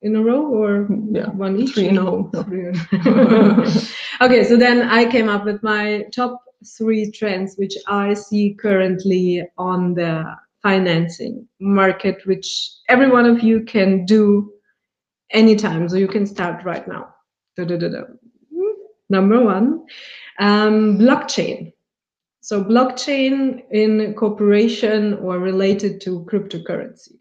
In 0.00 0.16
a 0.16 0.22
row 0.22 0.44
or 0.46 0.88
Yeah. 1.12 1.30
one 1.30 1.60
each? 1.60 1.74
Three 1.74 1.88
in 1.88 1.98
a 1.98 2.02
row. 2.04 2.28
No. 2.32 2.42
Three 2.42 2.68
in 2.68 2.74
a- 2.76 3.70
okay, 4.24 4.42
so 4.44 4.56
then 4.56 4.82
I 4.82 5.08
came 5.08 5.28
up 5.28 5.44
with 5.44 5.62
my 5.62 6.04
top 6.12 6.42
three 6.76 7.10
trends 7.12 7.56
which 7.56 7.76
I 7.86 8.14
see 8.14 8.54
currently 8.54 9.46
on 9.56 9.94
the 9.94 10.24
financing 10.62 11.46
market, 11.60 12.24
which 12.26 12.70
every 12.88 13.10
one 13.10 13.26
of 13.26 13.42
you 13.42 13.62
can 13.64 14.04
do 14.04 14.52
anytime. 15.30 15.88
So 15.88 15.96
you 15.96 16.08
can 16.08 16.26
start 16.26 16.64
right 16.64 16.86
now. 16.86 17.14
Da-da-da-da. 17.56 18.02
Number 19.10 19.44
one, 19.44 19.84
um, 20.38 20.98
blockchain. 20.98 21.72
So 22.40 22.64
blockchain 22.64 23.62
in 23.70 24.14
cooperation 24.14 25.14
or 25.14 25.38
related 25.38 26.00
to 26.02 26.26
cryptocurrency. 26.30 27.12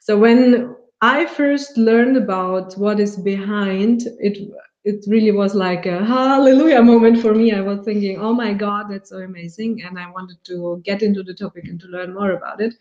So 0.00 0.18
when 0.18 0.74
I 1.02 1.26
first 1.26 1.76
learned 1.76 2.16
about 2.16 2.76
what 2.78 3.00
is 3.00 3.16
behind 3.16 4.02
it, 4.18 4.38
it 4.86 5.04
really 5.08 5.32
was 5.32 5.52
like 5.52 5.84
a 5.84 6.04
hallelujah 6.04 6.80
moment 6.80 7.20
for 7.20 7.34
me. 7.34 7.52
I 7.52 7.60
was 7.60 7.84
thinking, 7.84 8.20
oh 8.20 8.32
my 8.32 8.52
God, 8.52 8.84
that's 8.88 9.10
so 9.10 9.16
amazing. 9.18 9.82
And 9.82 9.98
I 9.98 10.08
wanted 10.08 10.38
to 10.44 10.80
get 10.84 11.02
into 11.02 11.24
the 11.24 11.34
topic 11.34 11.64
and 11.64 11.80
to 11.80 11.88
learn 11.88 12.14
more 12.14 12.30
about 12.30 12.60
it 12.60 12.72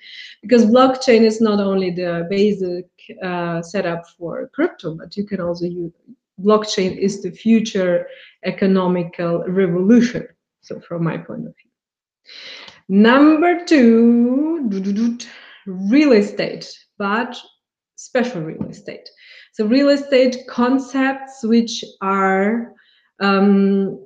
because 0.43 0.67
blockchain 0.67 1.21
is 1.21 1.41
not 1.41 1.59
only 1.59 1.89
the 1.89 2.27
basic 2.29 2.85
uh, 3.23 3.63
setup 3.63 4.07
for 4.19 4.47
crypto, 4.53 4.93
but 4.93 5.17
you 5.17 5.25
can 5.25 5.41
also 5.41 5.65
use 5.65 5.91
blockchain 6.39 6.95
is 6.95 7.23
the 7.23 7.31
future 7.31 8.07
economical 8.43 9.43
revolution. 9.47 10.27
So 10.61 10.79
from 10.81 11.03
my 11.03 11.17
point 11.17 11.47
of 11.47 11.55
view. 11.55 11.71
Number 12.87 13.65
two, 13.65 14.69
real 15.65 16.11
estate, 16.11 16.71
but 16.99 17.35
special 17.95 18.41
real 18.41 18.65
estate. 18.69 19.09
So 19.55 19.65
real 19.65 19.87
estate 19.87 20.47
concepts 20.49 21.41
which 21.41 21.81
are 22.01 22.73
um, 23.21 24.05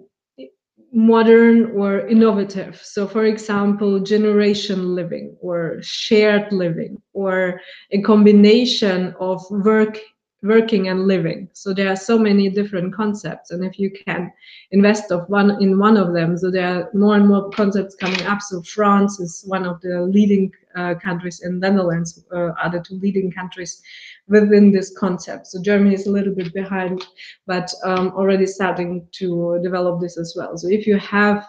modern 0.93 1.71
or 1.71 2.07
innovative. 2.07 2.79
So 2.83 3.07
for 3.07 3.25
example, 3.25 3.99
generation 3.99 4.93
living 4.93 5.35
or 5.41 5.79
shared 5.81 6.51
living 6.51 7.01
or 7.13 7.61
a 7.89 7.99
combination 8.03 9.15
of 9.19 9.43
work 9.49 9.97
working 10.41 10.87
and 10.87 11.05
living 11.05 11.49
so 11.51 11.73
there 11.73 11.89
are 11.89 11.97
so 11.97 12.17
many 12.17 12.49
different 12.49 12.93
concepts 12.95 13.51
and 13.51 13.65
if 13.65 13.77
you 13.77 13.91
can 13.91 14.31
invest 14.71 15.11
of 15.11 15.27
one 15.27 15.61
in 15.61 15.77
one 15.77 15.97
of 15.97 16.13
them 16.13 16.37
so 16.37 16.49
there 16.49 16.65
are 16.65 16.89
more 16.93 17.15
and 17.15 17.27
more 17.27 17.49
concepts 17.49 17.93
coming 17.95 18.21
up 18.21 18.41
so 18.41 18.61
france 18.61 19.19
is 19.19 19.43
one 19.47 19.65
of 19.65 19.81
the 19.81 20.01
leading 20.01 20.49
uh, 20.75 20.95
countries 20.95 21.41
and 21.41 21.59
netherlands 21.59 22.23
uh, 22.31 22.51
are 22.63 22.71
the 22.71 22.81
two 22.87 22.95
leading 22.99 23.29
countries 23.29 23.81
within 24.29 24.71
this 24.71 24.95
concept 24.97 25.47
so 25.47 25.61
germany 25.61 25.93
is 25.93 26.07
a 26.07 26.11
little 26.11 26.33
bit 26.33 26.53
behind 26.53 27.05
but 27.47 27.71
um, 27.83 28.09
already 28.09 28.45
starting 28.45 29.07
to 29.11 29.59
develop 29.63 29.99
this 29.99 30.17
as 30.17 30.33
well 30.37 30.57
so 30.57 30.67
if 30.67 30.87
you 30.87 30.97
have 30.97 31.47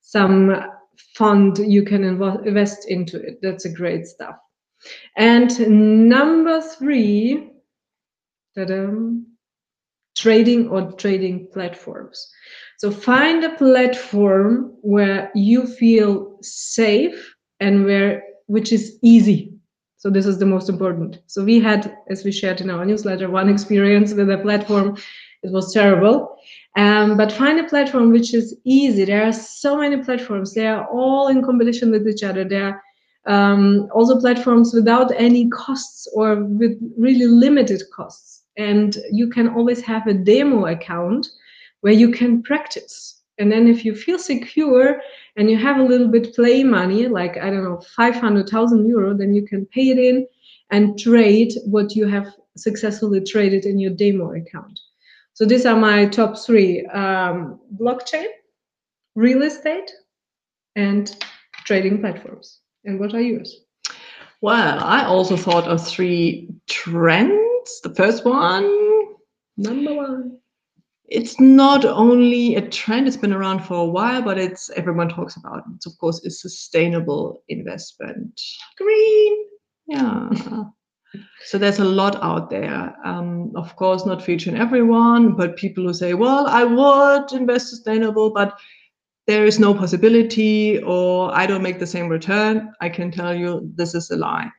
some 0.00 0.56
fund 1.14 1.58
you 1.58 1.82
can 1.82 2.04
invest 2.04 2.88
into 2.88 3.20
it 3.20 3.38
that's 3.42 3.64
a 3.64 3.72
great 3.72 4.06
stuff 4.06 4.36
and 5.16 5.58
number 6.08 6.60
three 6.60 7.52
trading 10.16 10.68
or 10.68 10.90
trading 10.92 11.46
platforms. 11.52 12.28
So 12.78 12.90
find 12.90 13.44
a 13.44 13.54
platform 13.56 14.76
where 14.80 15.30
you 15.34 15.66
feel 15.66 16.38
safe 16.42 17.34
and 17.60 17.84
where 17.84 18.22
which 18.46 18.72
is 18.72 18.98
easy. 19.02 19.55
So 20.06 20.10
this 20.10 20.26
is 20.26 20.38
the 20.38 20.46
most 20.46 20.68
important. 20.68 21.18
So 21.26 21.42
we 21.42 21.58
had, 21.58 21.98
as 22.08 22.22
we 22.22 22.30
shared 22.30 22.60
in 22.60 22.70
our 22.70 22.84
newsletter, 22.84 23.28
one 23.28 23.48
experience 23.48 24.14
with 24.14 24.30
a 24.30 24.38
platform. 24.38 24.96
It 25.42 25.50
was 25.50 25.72
terrible. 25.72 26.38
Um, 26.76 27.16
but 27.16 27.32
find 27.32 27.58
a 27.58 27.64
platform 27.64 28.12
which 28.12 28.32
is 28.32 28.56
easy. 28.62 29.04
There 29.04 29.26
are 29.26 29.32
so 29.32 29.76
many 29.76 29.96
platforms. 30.04 30.54
They 30.54 30.68
are 30.68 30.86
all 30.92 31.26
in 31.26 31.42
competition 31.42 31.90
with 31.90 32.06
each 32.06 32.22
other. 32.22 32.44
There 32.44 32.80
are 33.26 33.34
um, 33.34 33.88
also 33.92 34.20
platforms 34.20 34.72
without 34.72 35.10
any 35.16 35.48
costs 35.48 36.06
or 36.14 36.36
with 36.36 36.78
really 36.96 37.26
limited 37.26 37.82
costs. 37.92 38.44
And 38.56 38.96
you 39.10 39.28
can 39.28 39.48
always 39.48 39.80
have 39.80 40.06
a 40.06 40.14
demo 40.14 40.66
account 40.66 41.26
where 41.80 41.94
you 41.94 42.12
can 42.12 42.44
practice. 42.44 43.15
And 43.38 43.52
then 43.52 43.66
if 43.68 43.84
you 43.84 43.94
feel 43.94 44.18
secure 44.18 45.00
and 45.36 45.50
you 45.50 45.56
have 45.58 45.78
a 45.78 45.82
little 45.82 46.08
bit 46.08 46.34
play 46.34 46.64
money, 46.64 47.06
like, 47.06 47.36
I 47.36 47.50
don't 47.50 47.64
know, 47.64 47.80
500,000 47.96 48.86
euro, 48.88 49.14
then 49.16 49.34
you 49.34 49.46
can 49.46 49.66
pay 49.66 49.90
it 49.90 49.98
in 49.98 50.26
and 50.70 50.98
trade 50.98 51.52
what 51.64 51.94
you 51.94 52.06
have 52.06 52.32
successfully 52.56 53.20
traded 53.20 53.66
in 53.66 53.78
your 53.78 53.92
demo 53.92 54.32
account. 54.32 54.80
So 55.34 55.44
these 55.44 55.66
are 55.66 55.76
my 55.76 56.06
top 56.06 56.38
three, 56.38 56.86
um, 56.86 57.60
blockchain, 57.78 58.28
real 59.14 59.42
estate, 59.42 59.90
and 60.76 61.14
trading 61.64 62.00
platforms. 62.00 62.60
And 62.84 62.98
what 62.98 63.14
are 63.14 63.20
yours? 63.20 63.64
Well, 64.40 64.82
I 64.82 65.04
also 65.04 65.36
thought 65.36 65.68
of 65.68 65.86
three 65.86 66.48
trends. 66.66 67.80
The 67.82 67.94
first 67.94 68.24
one, 68.24 68.86
Number 69.56 69.94
one. 69.94 70.38
It's 71.08 71.38
not 71.38 71.84
only 71.84 72.56
a 72.56 72.68
trend, 72.68 73.06
it's 73.06 73.16
been 73.16 73.32
around 73.32 73.60
for 73.60 73.74
a 73.74 73.84
while, 73.84 74.22
but 74.22 74.38
it's 74.38 74.70
everyone 74.70 75.08
talks 75.08 75.36
about 75.36 75.58
it. 75.58 75.64
It's 75.76 75.86
of 75.86 75.96
course 75.98 76.20
is 76.24 76.40
sustainable 76.40 77.42
investment. 77.48 78.40
Green. 78.76 79.46
Yeah. 79.86 80.30
so 81.44 81.58
there's 81.58 81.78
a 81.78 81.84
lot 81.84 82.16
out 82.22 82.50
there. 82.50 82.94
Um, 83.04 83.52
of 83.54 83.76
course, 83.76 84.04
not 84.04 84.22
featuring 84.22 84.56
everyone, 84.56 85.34
but 85.36 85.56
people 85.56 85.84
who 85.84 85.94
say, 85.94 86.14
well, 86.14 86.46
I 86.48 86.64
would 86.64 87.32
invest 87.32 87.68
sustainable, 87.68 88.30
but 88.30 88.58
there 89.26 89.44
is 89.44 89.58
no 89.58 89.74
possibility 89.74 90.80
or 90.82 91.34
I 91.34 91.46
don't 91.46 91.62
make 91.62 91.78
the 91.78 91.86
same 91.86 92.08
return. 92.08 92.72
I 92.80 92.88
can 92.88 93.10
tell 93.10 93.34
you 93.34 93.70
this 93.74 93.94
is 93.94 94.10
a 94.10 94.16
lie. 94.16 94.50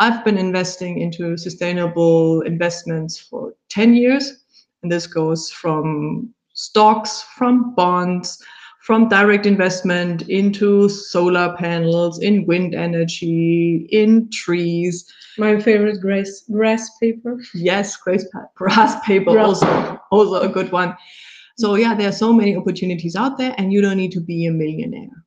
I've 0.00 0.24
been 0.24 0.38
investing 0.38 0.98
into 0.98 1.36
sustainable 1.36 2.42
investments 2.42 3.18
for 3.18 3.54
10 3.68 3.94
years, 3.94 4.37
and 4.82 4.92
this 4.92 5.06
goes 5.06 5.50
from 5.50 6.32
stocks, 6.54 7.22
from 7.22 7.74
bonds, 7.74 8.42
from 8.82 9.08
direct 9.08 9.44
investment 9.44 10.22
into 10.28 10.88
solar 10.88 11.54
panels, 11.56 12.20
in 12.20 12.46
wind 12.46 12.74
energy, 12.74 13.86
in 13.90 14.30
trees. 14.30 15.04
My 15.36 15.60
favorite 15.60 16.00
grass 16.00 16.44
grass 16.50 16.88
paper. 16.98 17.38
Yes, 17.54 17.96
grass 17.96 18.24
grass 18.54 19.04
paper 19.04 19.32
Grass. 19.32 19.62
also 19.62 20.00
also 20.10 20.40
a 20.40 20.48
good 20.48 20.72
one. 20.72 20.96
So 21.58 21.74
yeah, 21.74 21.94
there 21.94 22.08
are 22.08 22.12
so 22.12 22.32
many 22.32 22.56
opportunities 22.56 23.16
out 23.16 23.36
there, 23.36 23.54
and 23.58 23.72
you 23.72 23.82
don't 23.82 23.96
need 23.96 24.12
to 24.12 24.20
be 24.20 24.46
a 24.46 24.52
millionaire. 24.52 25.24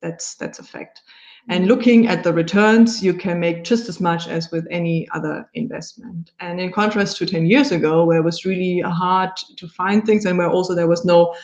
That's 0.00 0.36
that's 0.36 0.58
a 0.58 0.64
fact. 0.64 1.02
And 1.48 1.66
looking 1.66 2.06
at 2.06 2.24
the 2.24 2.32
returns, 2.32 3.02
you 3.02 3.12
can 3.12 3.38
make 3.38 3.64
just 3.64 3.88
as 3.88 4.00
much 4.00 4.28
as 4.28 4.50
with 4.50 4.66
any 4.70 5.06
other 5.12 5.48
investment. 5.54 6.32
And 6.40 6.58
in 6.58 6.72
contrast 6.72 7.18
to 7.18 7.26
10 7.26 7.46
years 7.46 7.70
ago, 7.70 8.04
where 8.04 8.18
it 8.18 8.24
was 8.24 8.46
really 8.46 8.80
hard 8.80 9.30
to 9.56 9.68
find 9.68 10.04
things 10.04 10.24
and 10.24 10.38
where 10.38 10.48
also 10.48 10.74
there 10.74 10.88
was 10.88 11.04
no 11.04 11.34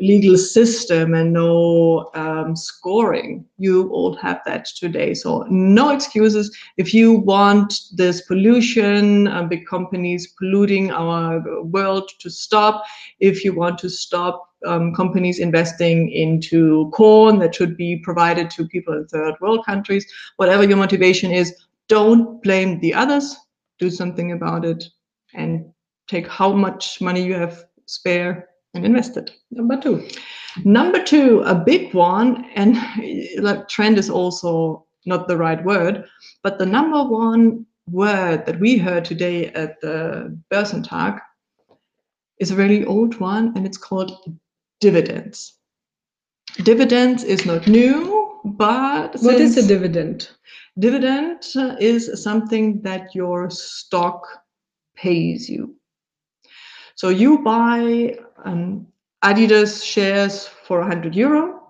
legal 0.00 0.36
system 0.38 1.14
and 1.14 1.32
no 1.32 2.10
um, 2.14 2.56
scoring, 2.56 3.44
you 3.58 3.90
all 3.90 4.16
have 4.16 4.40
that 4.46 4.64
today. 4.64 5.14
So 5.14 5.44
no 5.50 5.90
excuses. 5.90 6.56
If 6.78 6.94
you 6.94 7.12
want 7.12 7.74
this 7.92 8.22
pollution, 8.22 9.28
uh, 9.28 9.44
big 9.44 9.66
companies 9.66 10.32
polluting 10.38 10.90
our 10.90 11.62
world 11.64 12.10
to 12.20 12.30
stop, 12.30 12.84
if 13.18 13.44
you 13.44 13.52
want 13.52 13.78
to 13.80 13.90
stop 13.90 14.49
um, 14.66 14.94
companies 14.94 15.38
investing 15.38 16.10
into 16.10 16.90
corn 16.90 17.38
that 17.38 17.54
should 17.54 17.76
be 17.76 17.96
provided 17.98 18.50
to 18.50 18.66
people 18.66 18.94
in 18.94 19.06
third 19.06 19.34
world 19.40 19.64
countries, 19.64 20.06
whatever 20.36 20.64
your 20.64 20.76
motivation 20.76 21.30
is, 21.30 21.54
don't 21.88 22.42
blame 22.42 22.80
the 22.80 22.94
others. 22.94 23.36
Do 23.78 23.90
something 23.90 24.32
about 24.32 24.64
it 24.64 24.84
and 25.34 25.64
take 26.08 26.28
how 26.28 26.52
much 26.52 27.00
money 27.00 27.24
you 27.24 27.34
have 27.34 27.64
spare 27.86 28.48
and 28.74 28.84
invest 28.84 29.16
it. 29.16 29.32
Number 29.50 29.80
two. 29.80 30.06
Number 30.64 31.02
two, 31.02 31.42
a 31.42 31.54
big 31.54 31.94
one, 31.94 32.44
and 32.54 32.76
like 33.38 33.68
trend 33.68 33.98
is 33.98 34.10
also 34.10 34.86
not 35.06 35.28
the 35.28 35.36
right 35.36 35.64
word, 35.64 36.04
but 36.42 36.58
the 36.58 36.66
number 36.66 37.02
one 37.02 37.66
word 37.88 38.46
that 38.46 38.60
we 38.60 38.76
heard 38.76 39.04
today 39.04 39.46
at 39.48 39.80
the 39.80 40.36
Börsentag 40.52 41.20
is 42.38 42.50
a 42.50 42.56
really 42.56 42.84
old 42.84 43.18
one, 43.20 43.52
and 43.56 43.66
it's 43.66 43.78
called 43.78 44.12
dividends. 44.80 45.54
Dividends 46.62 47.22
is 47.24 47.46
not 47.46 47.66
new, 47.68 48.40
but 48.44 49.14
What 49.20 49.36
is 49.40 49.56
a 49.56 49.66
dividend? 49.66 50.28
dividend 50.78 51.44
is 51.80 52.22
something 52.22 52.80
that 52.82 53.14
your 53.14 53.50
stock 53.50 54.26
pays 54.96 55.48
you. 55.48 55.76
So 56.94 57.08
you 57.08 57.38
buy 57.38 58.16
um, 58.44 58.86
Adidas 59.22 59.84
shares 59.84 60.46
for 60.46 60.80
100 60.80 61.14
euro. 61.14 61.60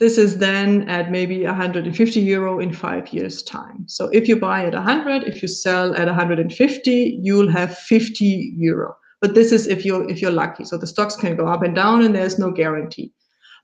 this 0.00 0.16
is 0.18 0.38
then 0.38 0.88
at 0.88 1.10
maybe 1.10 1.44
150 1.44 2.20
euro 2.20 2.60
in 2.60 2.72
five 2.72 3.08
years 3.12 3.42
time 3.42 3.84
so 3.88 4.08
if 4.12 4.28
you 4.28 4.36
buy 4.36 4.64
at 4.64 4.74
100 4.74 5.24
if 5.24 5.42
you 5.42 5.48
sell 5.48 5.92
at 5.94 6.06
150 6.06 7.18
you'll 7.20 7.50
have 7.50 7.76
50 7.76 8.54
euro 8.56 8.94
but 9.20 9.34
this 9.34 9.52
is 9.52 9.66
if 9.66 9.84
you're 9.84 10.08
if 10.10 10.20
you're 10.22 10.30
lucky 10.30 10.64
so 10.64 10.76
the 10.76 10.86
stocks 10.86 11.16
can 11.16 11.36
go 11.36 11.46
up 11.46 11.62
and 11.62 11.74
down 11.74 12.02
and 12.02 12.14
there's 12.14 12.38
no 12.38 12.50
guarantee 12.50 13.12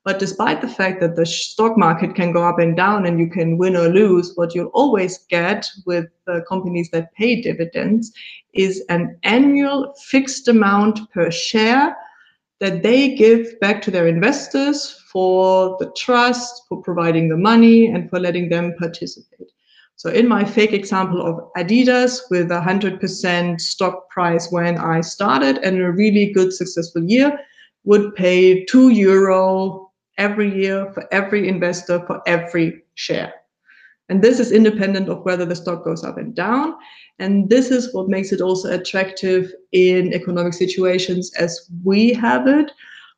but 0.04 0.18
despite 0.18 0.60
the 0.60 0.68
fact 0.68 1.00
that 1.00 1.16
the 1.16 1.24
stock 1.24 1.78
market 1.78 2.14
can 2.14 2.30
go 2.30 2.44
up 2.44 2.58
and 2.58 2.76
down 2.76 3.06
and 3.06 3.18
you 3.18 3.28
can 3.28 3.56
win 3.56 3.74
or 3.74 3.88
lose 3.88 4.32
what 4.34 4.54
you'll 4.54 4.74
always 4.74 5.18
get 5.30 5.66
with 5.86 6.06
the 6.26 6.44
companies 6.46 6.90
that 6.90 7.12
pay 7.14 7.40
dividends 7.40 8.12
is 8.52 8.84
an 8.88 9.18
annual 9.22 9.94
fixed 10.04 10.46
amount 10.48 11.10
per 11.12 11.30
share 11.30 11.96
that 12.60 12.82
they 12.82 13.14
give 13.14 13.58
back 13.60 13.82
to 13.82 13.90
their 13.90 14.06
investors 14.06 15.02
for 15.10 15.76
the 15.78 15.90
trust, 15.96 16.62
for 16.68 16.80
providing 16.82 17.28
the 17.28 17.36
money, 17.36 17.86
and 17.86 18.08
for 18.08 18.18
letting 18.18 18.48
them 18.48 18.74
participate. 18.78 19.50
So 19.96 20.10
in 20.10 20.28
my 20.28 20.44
fake 20.44 20.72
example 20.72 21.24
of 21.24 21.52
Adidas 21.56 22.20
with 22.30 22.50
a 22.50 22.60
100% 22.60 23.60
stock 23.60 24.10
price 24.10 24.50
when 24.50 24.76
I 24.76 25.00
started 25.00 25.58
and 25.58 25.80
a 25.80 25.92
really 25.92 26.32
good 26.32 26.52
successful 26.52 27.04
year 27.04 27.38
would 27.84 28.14
pay 28.14 28.64
2 28.64 28.90
euro 28.90 29.92
every 30.18 30.54
year 30.54 30.90
for 30.92 31.06
every 31.12 31.48
investor 31.48 32.04
for 32.06 32.20
every 32.26 32.82
share. 32.94 33.32
And 34.08 34.20
this 34.22 34.38
is 34.38 34.52
independent 34.52 35.08
of 35.08 35.24
whether 35.24 35.44
the 35.44 35.56
stock 35.56 35.84
goes 35.84 36.04
up 36.04 36.18
and 36.18 36.34
down. 36.34 36.74
And 37.18 37.48
this 37.48 37.70
is 37.70 37.94
what 37.94 38.08
makes 38.08 38.32
it 38.32 38.40
also 38.40 38.72
attractive 38.72 39.52
in 39.72 40.12
economic 40.12 40.52
situations 40.52 41.32
as 41.38 41.70
we 41.84 42.12
have 42.14 42.46
it, 42.46 42.70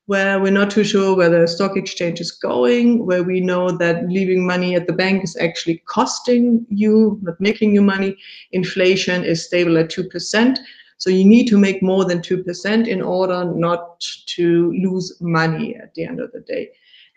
where 0.06 0.38
we're 0.40 0.52
not 0.52 0.70
too 0.70 0.84
sure 0.84 1.16
where 1.16 1.28
the 1.28 1.46
stock 1.48 1.76
exchange 1.76 2.20
is 2.20 2.30
going, 2.30 3.04
where 3.04 3.24
we 3.24 3.40
know 3.40 3.70
that 3.70 4.08
leaving 4.08 4.46
money 4.46 4.76
at 4.76 4.86
the 4.86 4.92
bank 4.92 5.24
is 5.24 5.36
actually 5.36 5.82
costing 5.86 6.64
you, 6.68 7.18
not 7.22 7.40
making 7.40 7.74
you 7.74 7.82
money. 7.82 8.16
Inflation 8.52 9.24
is 9.24 9.44
stable 9.44 9.76
at 9.76 9.90
2%. 9.90 10.58
So 10.98 11.10
you 11.10 11.24
need 11.24 11.46
to 11.48 11.58
make 11.58 11.82
more 11.82 12.04
than 12.04 12.20
2% 12.20 12.86
in 12.86 13.02
order 13.02 13.44
not 13.44 14.00
to 14.36 14.72
lose 14.80 15.16
money 15.20 15.76
at 15.76 15.92
the 15.94 16.04
end 16.04 16.20
of 16.20 16.30
the 16.32 16.40
day. 16.40 16.70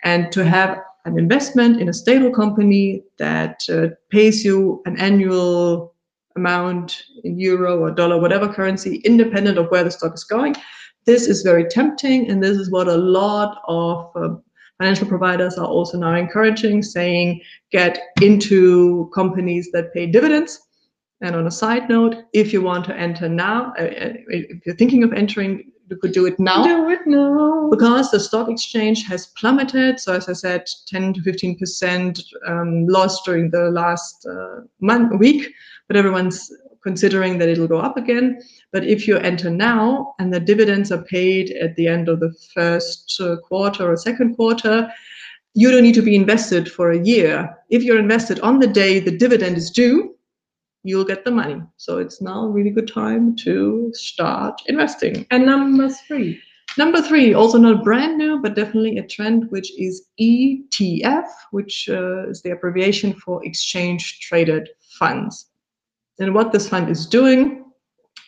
And 0.04 0.32
to 0.32 0.44
have 0.44 0.80
an 1.06 1.18
investment 1.18 1.80
in 1.80 1.90
a 1.90 1.94
stable 1.94 2.32
company 2.32 3.04
that 3.18 3.62
uh, 3.70 3.88
pays 4.10 4.44
you 4.44 4.82
an 4.86 5.00
annual 5.00 5.94
amount 6.36 7.04
in 7.24 7.40
euro 7.40 7.80
or 7.80 7.92
dollar, 7.92 8.20
whatever 8.20 8.52
currency, 8.52 8.98
independent 9.06 9.58
of 9.58 9.70
where 9.70 9.84
the 9.84 9.92
stock 9.92 10.14
is 10.14 10.24
going. 10.24 10.56
This 11.10 11.28
is 11.28 11.42
very 11.42 11.66
tempting, 11.66 12.30
and 12.30 12.44
this 12.44 12.56
is 12.56 12.70
what 12.70 12.88
a 12.88 12.96
lot 12.96 13.64
of 13.68 14.12
uh, 14.16 14.36
financial 14.78 15.08
providers 15.08 15.58
are 15.58 15.66
also 15.66 15.98
now 15.98 16.14
encouraging, 16.14 16.84
saying 16.84 17.42
get 17.72 18.00
into 18.22 19.10
companies 19.16 19.72
that 19.74 19.92
pay 19.92 20.06
dividends. 20.06 20.62
And 21.22 21.36
on 21.36 21.48
a 21.48 21.52
side 21.52 21.90
note, 21.90 22.16
if 22.34 22.54
you 22.54 22.62
want 22.62 22.86
to 22.86 22.96
enter 22.96 23.28
now, 23.28 23.74
uh, 23.80 23.86
uh 23.86 24.14
if 24.28 24.64
you're 24.68 24.76
thinking 24.76 25.04
of 25.04 25.12
entering 25.14 25.72
you 25.90 25.98
could 25.98 26.12
do 26.12 26.28
it 26.28 26.40
now. 26.40 26.64
Do 26.64 26.92
it 26.92 27.08
now. 27.08 27.70
Because 27.72 28.12
the 28.12 28.20
stock 28.20 28.48
exchange 28.48 29.08
has 29.08 29.26
plummeted. 29.40 30.00
So 30.00 30.14
as 30.14 30.30
I 30.30 30.34
said, 30.34 30.68
10 30.86 31.14
to 31.16 31.22
15% 31.22 32.24
um, 32.46 32.86
loss 32.86 33.24
during 33.24 33.50
the 33.50 33.72
last 33.72 34.28
uh, 34.28 34.62
month, 34.80 35.20
week, 35.20 35.52
but 35.88 35.98
everyone's 35.98 36.52
considering 36.84 37.38
that 37.38 37.50
it'll 37.50 37.68
go 37.68 37.80
up 37.80 37.98
again. 37.98 38.42
But 38.72 38.86
if 38.86 39.08
you 39.08 39.18
enter 39.18 39.50
now 39.50 40.14
and 40.20 40.34
the 40.34 40.40
dividends 40.40 40.92
are 40.92 41.04
paid 41.04 41.52
at 41.52 41.76
the 41.76 41.88
end 41.88 42.10
of 42.10 42.20
the 42.20 42.34
first 42.54 43.20
uh, 43.20 43.38
quarter 43.38 43.92
or 43.92 43.98
second 43.98 44.36
quarter, 44.36 44.90
you 45.56 45.72
don't 45.72 45.84
need 45.84 45.96
to 45.96 46.02
be 46.02 46.16
invested 46.16 46.72
for 46.72 46.92
a 46.92 47.04
year. 47.04 47.56
If 47.70 47.84
you're 47.84 48.00
invested 48.00 48.40
on 48.42 48.60
the 48.60 48.68
day 48.68 49.00
the 49.00 49.18
dividend 49.18 49.58
is 49.58 49.72
due, 49.72 50.16
you'll 50.84 51.06
get 51.06 51.26
the 51.26 51.32
money. 51.32 51.62
So 51.78 51.98
it's 51.98 52.22
now 52.22 52.46
a 52.46 52.50
really 52.50 52.70
good 52.70 52.92
time 52.92 53.36
to 53.38 53.92
start 53.94 54.62
investing. 54.68 55.26
And 55.32 55.46
number 55.46 55.90
three. 55.90 56.42
Number 56.78 57.02
three, 57.02 57.34
also 57.34 57.58
not 57.58 57.84
brand 57.84 58.18
new, 58.18 58.40
but 58.40 58.56
definitely 58.56 58.98
a 59.00 59.08
trend, 59.08 59.50
which 59.50 59.78
is 59.78 60.06
ETF, 60.22 61.28
which 61.52 61.90
uh, 61.90 62.30
is 62.30 62.42
the 62.44 62.52
abbreviation 62.52 63.14
for 63.14 63.44
exchange 63.44 64.20
traded 64.22 64.70
funds. 65.00 65.48
And 66.20 66.34
what 66.34 66.52
this 66.52 66.68
fund 66.68 66.90
is 66.90 67.06
doing, 67.06 67.66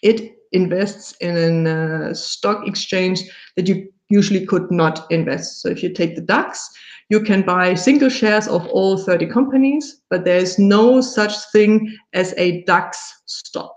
it 0.02 0.38
invests 0.52 1.14
in 1.22 1.68
a 1.68 2.10
uh, 2.10 2.14
stock 2.14 2.68
exchange 2.68 3.24
that 3.56 3.68
you 3.68 3.92
usually 4.10 4.46
could 4.46 4.70
not 4.72 5.10
invest. 5.12 5.62
So 5.62 5.70
if 5.70 5.82
you 5.82 5.94
take 5.94 6.16
the 6.16 6.22
DAX, 6.22 6.70
you 7.10 7.22
can 7.22 7.42
buy 7.42 7.74
single 7.74 8.10
shares 8.10 8.48
of 8.48 8.68
all 8.68 8.98
30 8.98 9.28
companies, 9.28 10.02
but 10.10 10.26
there's 10.26 10.60
no 10.60 11.02
such 11.02 11.34
thing 11.52 11.96
as 12.14 12.34
a 12.38 12.64
DAX 12.64 13.22
stock. 13.26 13.74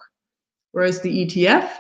Whereas 0.73 1.01
the 1.01 1.27
ETF 1.27 1.71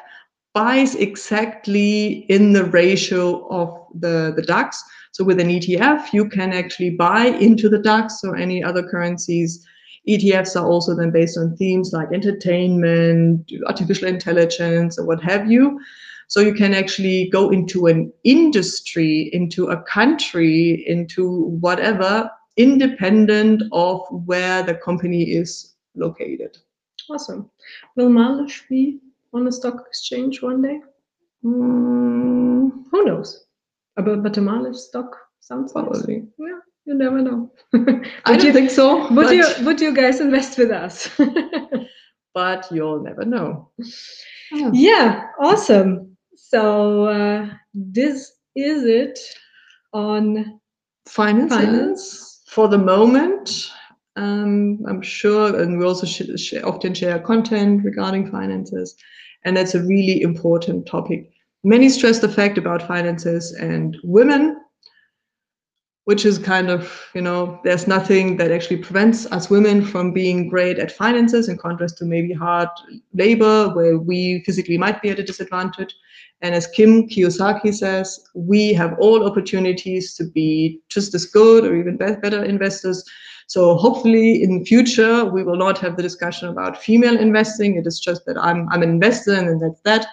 buys 0.52 0.94
exactly 0.94 2.26
in 2.28 2.52
the 2.52 2.64
ratio 2.64 3.46
of 3.48 3.76
the, 3.94 4.32
the 4.36 4.42
DAX. 4.42 4.82
So 5.12 5.24
with 5.24 5.40
an 5.40 5.48
ETF, 5.48 6.12
you 6.12 6.28
can 6.28 6.52
actually 6.52 6.90
buy 6.90 7.26
into 7.26 7.68
the 7.68 7.78
DAX 7.78 8.22
or 8.22 8.36
any 8.36 8.62
other 8.62 8.82
currencies. 8.82 9.64
ETFs 10.08 10.60
are 10.60 10.66
also 10.66 10.94
then 10.94 11.10
based 11.10 11.38
on 11.38 11.56
themes 11.56 11.92
like 11.92 12.12
entertainment, 12.12 13.50
artificial 13.66 14.08
intelligence, 14.08 14.98
or 14.98 15.06
what 15.06 15.22
have 15.22 15.50
you. 15.50 15.80
So 16.28 16.40
you 16.40 16.54
can 16.54 16.74
actually 16.74 17.28
go 17.30 17.50
into 17.50 17.86
an 17.86 18.12
industry, 18.24 19.30
into 19.32 19.68
a 19.68 19.82
country, 19.82 20.84
into 20.86 21.44
whatever, 21.60 22.30
independent 22.56 23.62
of 23.72 24.00
where 24.10 24.62
the 24.62 24.74
company 24.74 25.22
is 25.22 25.74
located. 25.94 26.56
Awesome. 27.10 27.50
Will 27.96 28.08
Malish 28.08 28.66
be 28.68 29.00
on 29.32 29.46
a 29.46 29.52
stock 29.52 29.84
exchange 29.86 30.42
one 30.42 30.62
day? 30.62 30.80
Mm, 31.44 32.84
who 32.90 33.04
knows? 33.04 33.46
About 33.96 34.22
but 34.22 34.36
a 34.38 34.40
Malish 34.40 34.76
stock 34.76 35.14
sounds 35.40 35.72
probably. 35.72 36.20
Nice. 36.20 36.28
Yeah, 36.38 36.58
you 36.86 36.94
never 36.94 37.20
know. 37.20 37.50
I 37.74 38.36
don't 38.36 38.44
you, 38.44 38.52
think 38.52 38.70
so. 38.70 39.12
Would 39.12 39.30
you 39.30 39.46
would 39.64 39.80
you 39.80 39.94
guys 39.94 40.20
invest 40.20 40.58
with 40.58 40.70
us? 40.70 41.08
but 42.34 42.66
you'll 42.70 43.02
never 43.02 43.24
know. 43.24 43.70
Yeah, 44.52 44.70
yeah 44.72 45.26
awesome. 45.40 46.16
So 46.36 47.04
uh, 47.06 47.48
this 47.72 48.32
is 48.54 48.84
it 48.84 49.18
on 49.92 50.60
finances, 51.06 51.56
finance 51.56 52.42
for 52.48 52.68
the 52.68 52.78
moment. 52.78 53.70
Um, 54.16 54.78
I'm 54.86 55.02
sure, 55.02 55.60
and 55.60 55.78
we 55.78 55.84
also 55.84 56.06
sh 56.06 56.22
sh 56.36 56.54
often 56.62 56.94
share 56.94 57.18
content 57.18 57.84
regarding 57.84 58.30
finances, 58.30 58.94
and 59.44 59.56
that's 59.56 59.74
a 59.74 59.82
really 59.82 60.22
important 60.22 60.86
topic. 60.86 61.30
Many 61.64 61.88
stress 61.88 62.18
the 62.18 62.28
fact 62.28 62.58
about 62.58 62.86
finances 62.86 63.52
and 63.54 63.96
women 64.04 64.56
which 66.04 66.26
is 66.26 66.38
kind 66.38 66.68
of, 66.68 67.02
you 67.14 67.22
know, 67.22 67.58
there's 67.64 67.86
nothing 67.86 68.36
that 68.36 68.50
actually 68.50 68.76
prevents 68.76 69.24
us 69.26 69.48
women 69.48 69.82
from 69.82 70.12
being 70.12 70.48
great 70.48 70.78
at 70.78 70.92
finances 70.92 71.48
in 71.48 71.56
contrast 71.56 71.96
to 71.98 72.04
maybe 72.04 72.32
hard 72.32 72.68
labor 73.14 73.70
where 73.74 73.98
we 73.98 74.42
physically 74.44 74.76
might 74.76 75.00
be 75.00 75.08
at 75.08 75.18
a 75.18 75.22
disadvantage. 75.22 75.94
And 76.42 76.54
as 76.54 76.66
Kim 76.66 77.08
Kiyosaki 77.08 77.74
says, 77.74 78.20
we 78.34 78.74
have 78.74 78.98
all 78.98 79.26
opportunities 79.26 80.14
to 80.16 80.24
be 80.24 80.80
just 80.90 81.14
as 81.14 81.24
good 81.24 81.64
or 81.64 81.74
even 81.74 81.96
better 81.96 82.44
investors. 82.44 83.02
So 83.46 83.76
hopefully 83.76 84.42
in 84.42 84.66
future, 84.66 85.24
we 85.24 85.42
will 85.42 85.56
not 85.56 85.78
have 85.78 85.96
the 85.96 86.02
discussion 86.02 86.48
about 86.48 86.82
female 86.82 87.18
investing. 87.18 87.76
It 87.76 87.86
is 87.86 87.98
just 87.98 88.26
that 88.26 88.36
I'm, 88.36 88.68
I'm 88.70 88.82
an 88.82 88.90
investor 88.90 89.34
and 89.34 89.60
that's 89.62 89.80
that. 89.82 90.06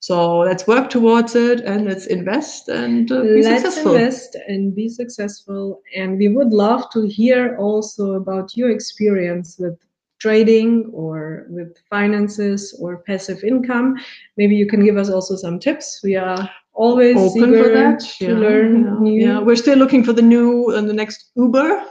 So 0.00 0.38
let's 0.38 0.66
work 0.66 0.88
towards 0.88 1.34
it 1.34 1.60
and 1.60 1.84
let's 1.84 2.06
invest 2.06 2.68
and 2.68 3.10
uh, 3.12 3.22
be 3.22 3.42
let's 3.42 3.62
successful. 3.62 3.94
invest 3.94 4.36
and 4.48 4.74
be 4.74 4.88
successful. 4.88 5.82
And 5.94 6.18
we 6.18 6.28
would 6.28 6.52
love 6.52 6.90
to 6.92 7.06
hear 7.06 7.56
also 7.58 8.14
about 8.14 8.56
your 8.56 8.70
experience 8.70 9.58
with 9.58 9.78
trading 10.18 10.90
or 10.94 11.46
with 11.50 11.76
finances 11.90 12.76
or 12.80 12.98
passive 13.06 13.44
income. 13.44 13.96
Maybe 14.38 14.56
you 14.56 14.66
can 14.66 14.84
give 14.84 14.96
us 14.96 15.10
also 15.10 15.36
some 15.36 15.58
tips. 15.58 16.00
We 16.02 16.16
are 16.16 16.48
always 16.72 17.16
open 17.16 17.52
for 17.54 17.68
that 17.68 18.00
to 18.00 18.24
yeah, 18.24 18.38
learn 18.38 18.84
yeah, 18.84 18.98
new. 19.00 19.26
Yeah, 19.26 19.38
we're 19.40 19.56
still 19.56 19.78
looking 19.78 20.02
for 20.02 20.14
the 20.14 20.22
new 20.22 20.74
and 20.74 20.88
the 20.88 20.94
next 20.94 21.30
Uber. 21.36 21.84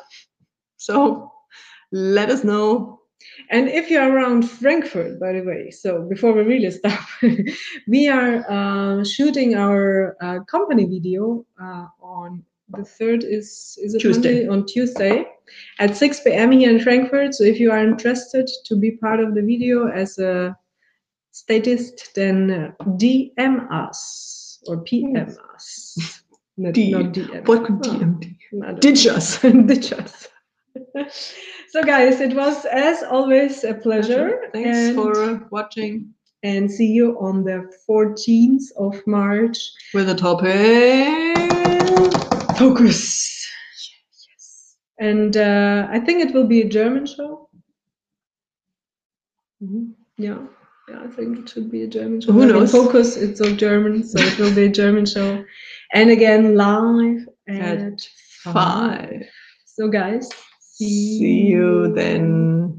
So 0.77 1.31
let 1.91 2.29
us 2.29 2.43
know 2.43 2.98
and 3.49 3.67
if 3.69 3.89
you're 3.89 4.11
around 4.11 4.49
Frankfurt, 4.49 5.19
by 5.19 5.33
the 5.33 5.41
way, 5.41 5.71
so 5.71 6.03
before 6.03 6.33
we 6.33 6.43
really 6.43 6.71
stop, 6.71 6.99
we 7.87 8.07
are 8.07 8.45
uh, 8.49 9.03
shooting 9.03 9.55
our 9.55 10.15
uh, 10.21 10.39
company 10.43 10.85
video 10.85 11.45
uh, 11.61 11.87
on 12.01 12.43
the 12.77 12.83
third 12.83 13.23
is 13.23 13.77
is 13.81 13.95
it 13.95 13.99
Tuesday. 13.99 14.45
Monday? 14.45 14.47
on 14.47 14.65
Tuesday 14.65 15.25
at 15.79 15.97
6 15.97 16.19
p.m. 16.21 16.51
here 16.51 16.69
in 16.69 16.79
Frankfurt. 16.79 17.33
So 17.33 17.43
if 17.43 17.59
you 17.59 17.71
are 17.71 17.79
interested 17.79 18.49
to 18.65 18.75
be 18.75 18.91
part 18.91 19.19
of 19.19 19.33
the 19.33 19.41
video 19.41 19.87
as 19.87 20.19
a 20.19 20.55
statist, 21.31 22.11
then 22.15 22.73
DM 22.81 23.71
us 23.71 24.59
or 24.67 24.81
PM 24.81 25.35
us. 25.55 26.21
Not, 26.57 26.73
D. 26.73 26.91
not 26.91 27.13
DM. 27.13 27.47
What 27.47 27.65
could 27.65 27.87
Oh? 27.87 28.63
I 28.63 28.71
don't 28.71 28.81
Ditch 28.81 29.07
us. 29.07 29.41
Ditch 29.41 29.93
us. 29.93 30.27
so, 31.69 31.83
guys, 31.83 32.19
it 32.19 32.35
was 32.35 32.65
as 32.65 33.03
always 33.03 33.63
a 33.63 33.73
pleasure. 33.73 34.49
Thanks 34.53 34.77
and, 34.77 34.95
for 34.95 35.47
watching 35.51 36.13
and 36.43 36.71
see 36.71 36.87
you 36.87 37.17
on 37.19 37.43
the 37.43 37.69
14th 37.87 38.71
of 38.77 39.05
March. 39.05 39.57
with 39.93 40.07
the 40.07 40.15
topic. 40.15 40.47
Focus. 42.57 43.47
Yes. 44.27 44.75
And 44.99 45.37
uh, 45.37 45.87
I 45.89 45.99
think 45.99 46.23
it 46.23 46.33
will 46.33 46.47
be 46.47 46.61
a 46.61 46.69
German 46.69 47.05
show. 47.05 47.49
Mhm. 49.61 49.93
Yeah. 50.17 50.39
Yeah, 50.89 51.03
I 51.03 51.07
think 51.07 51.39
it 51.39 51.49
should 51.49 51.69
be 51.69 51.83
a 51.83 51.87
German 51.87 52.21
show. 52.21 52.31
Who 52.31 52.47
knows? 52.47 52.71
Focus, 52.71 53.15
it's 53.15 53.41
all 53.41 53.51
German, 53.51 54.03
so 54.03 54.19
it 54.19 54.39
will 54.39 54.53
be 54.55 54.65
a 54.65 54.69
German 54.69 55.05
show. 55.05 55.45
And 55.93 56.09
again, 56.09 56.55
live 56.55 57.27
at, 57.47 57.79
At 57.79 58.09
Five. 58.43 59.23
So, 59.65 59.87
guys, 59.87 60.29
See 60.79 61.47
you 61.51 61.93
then. 61.93 62.78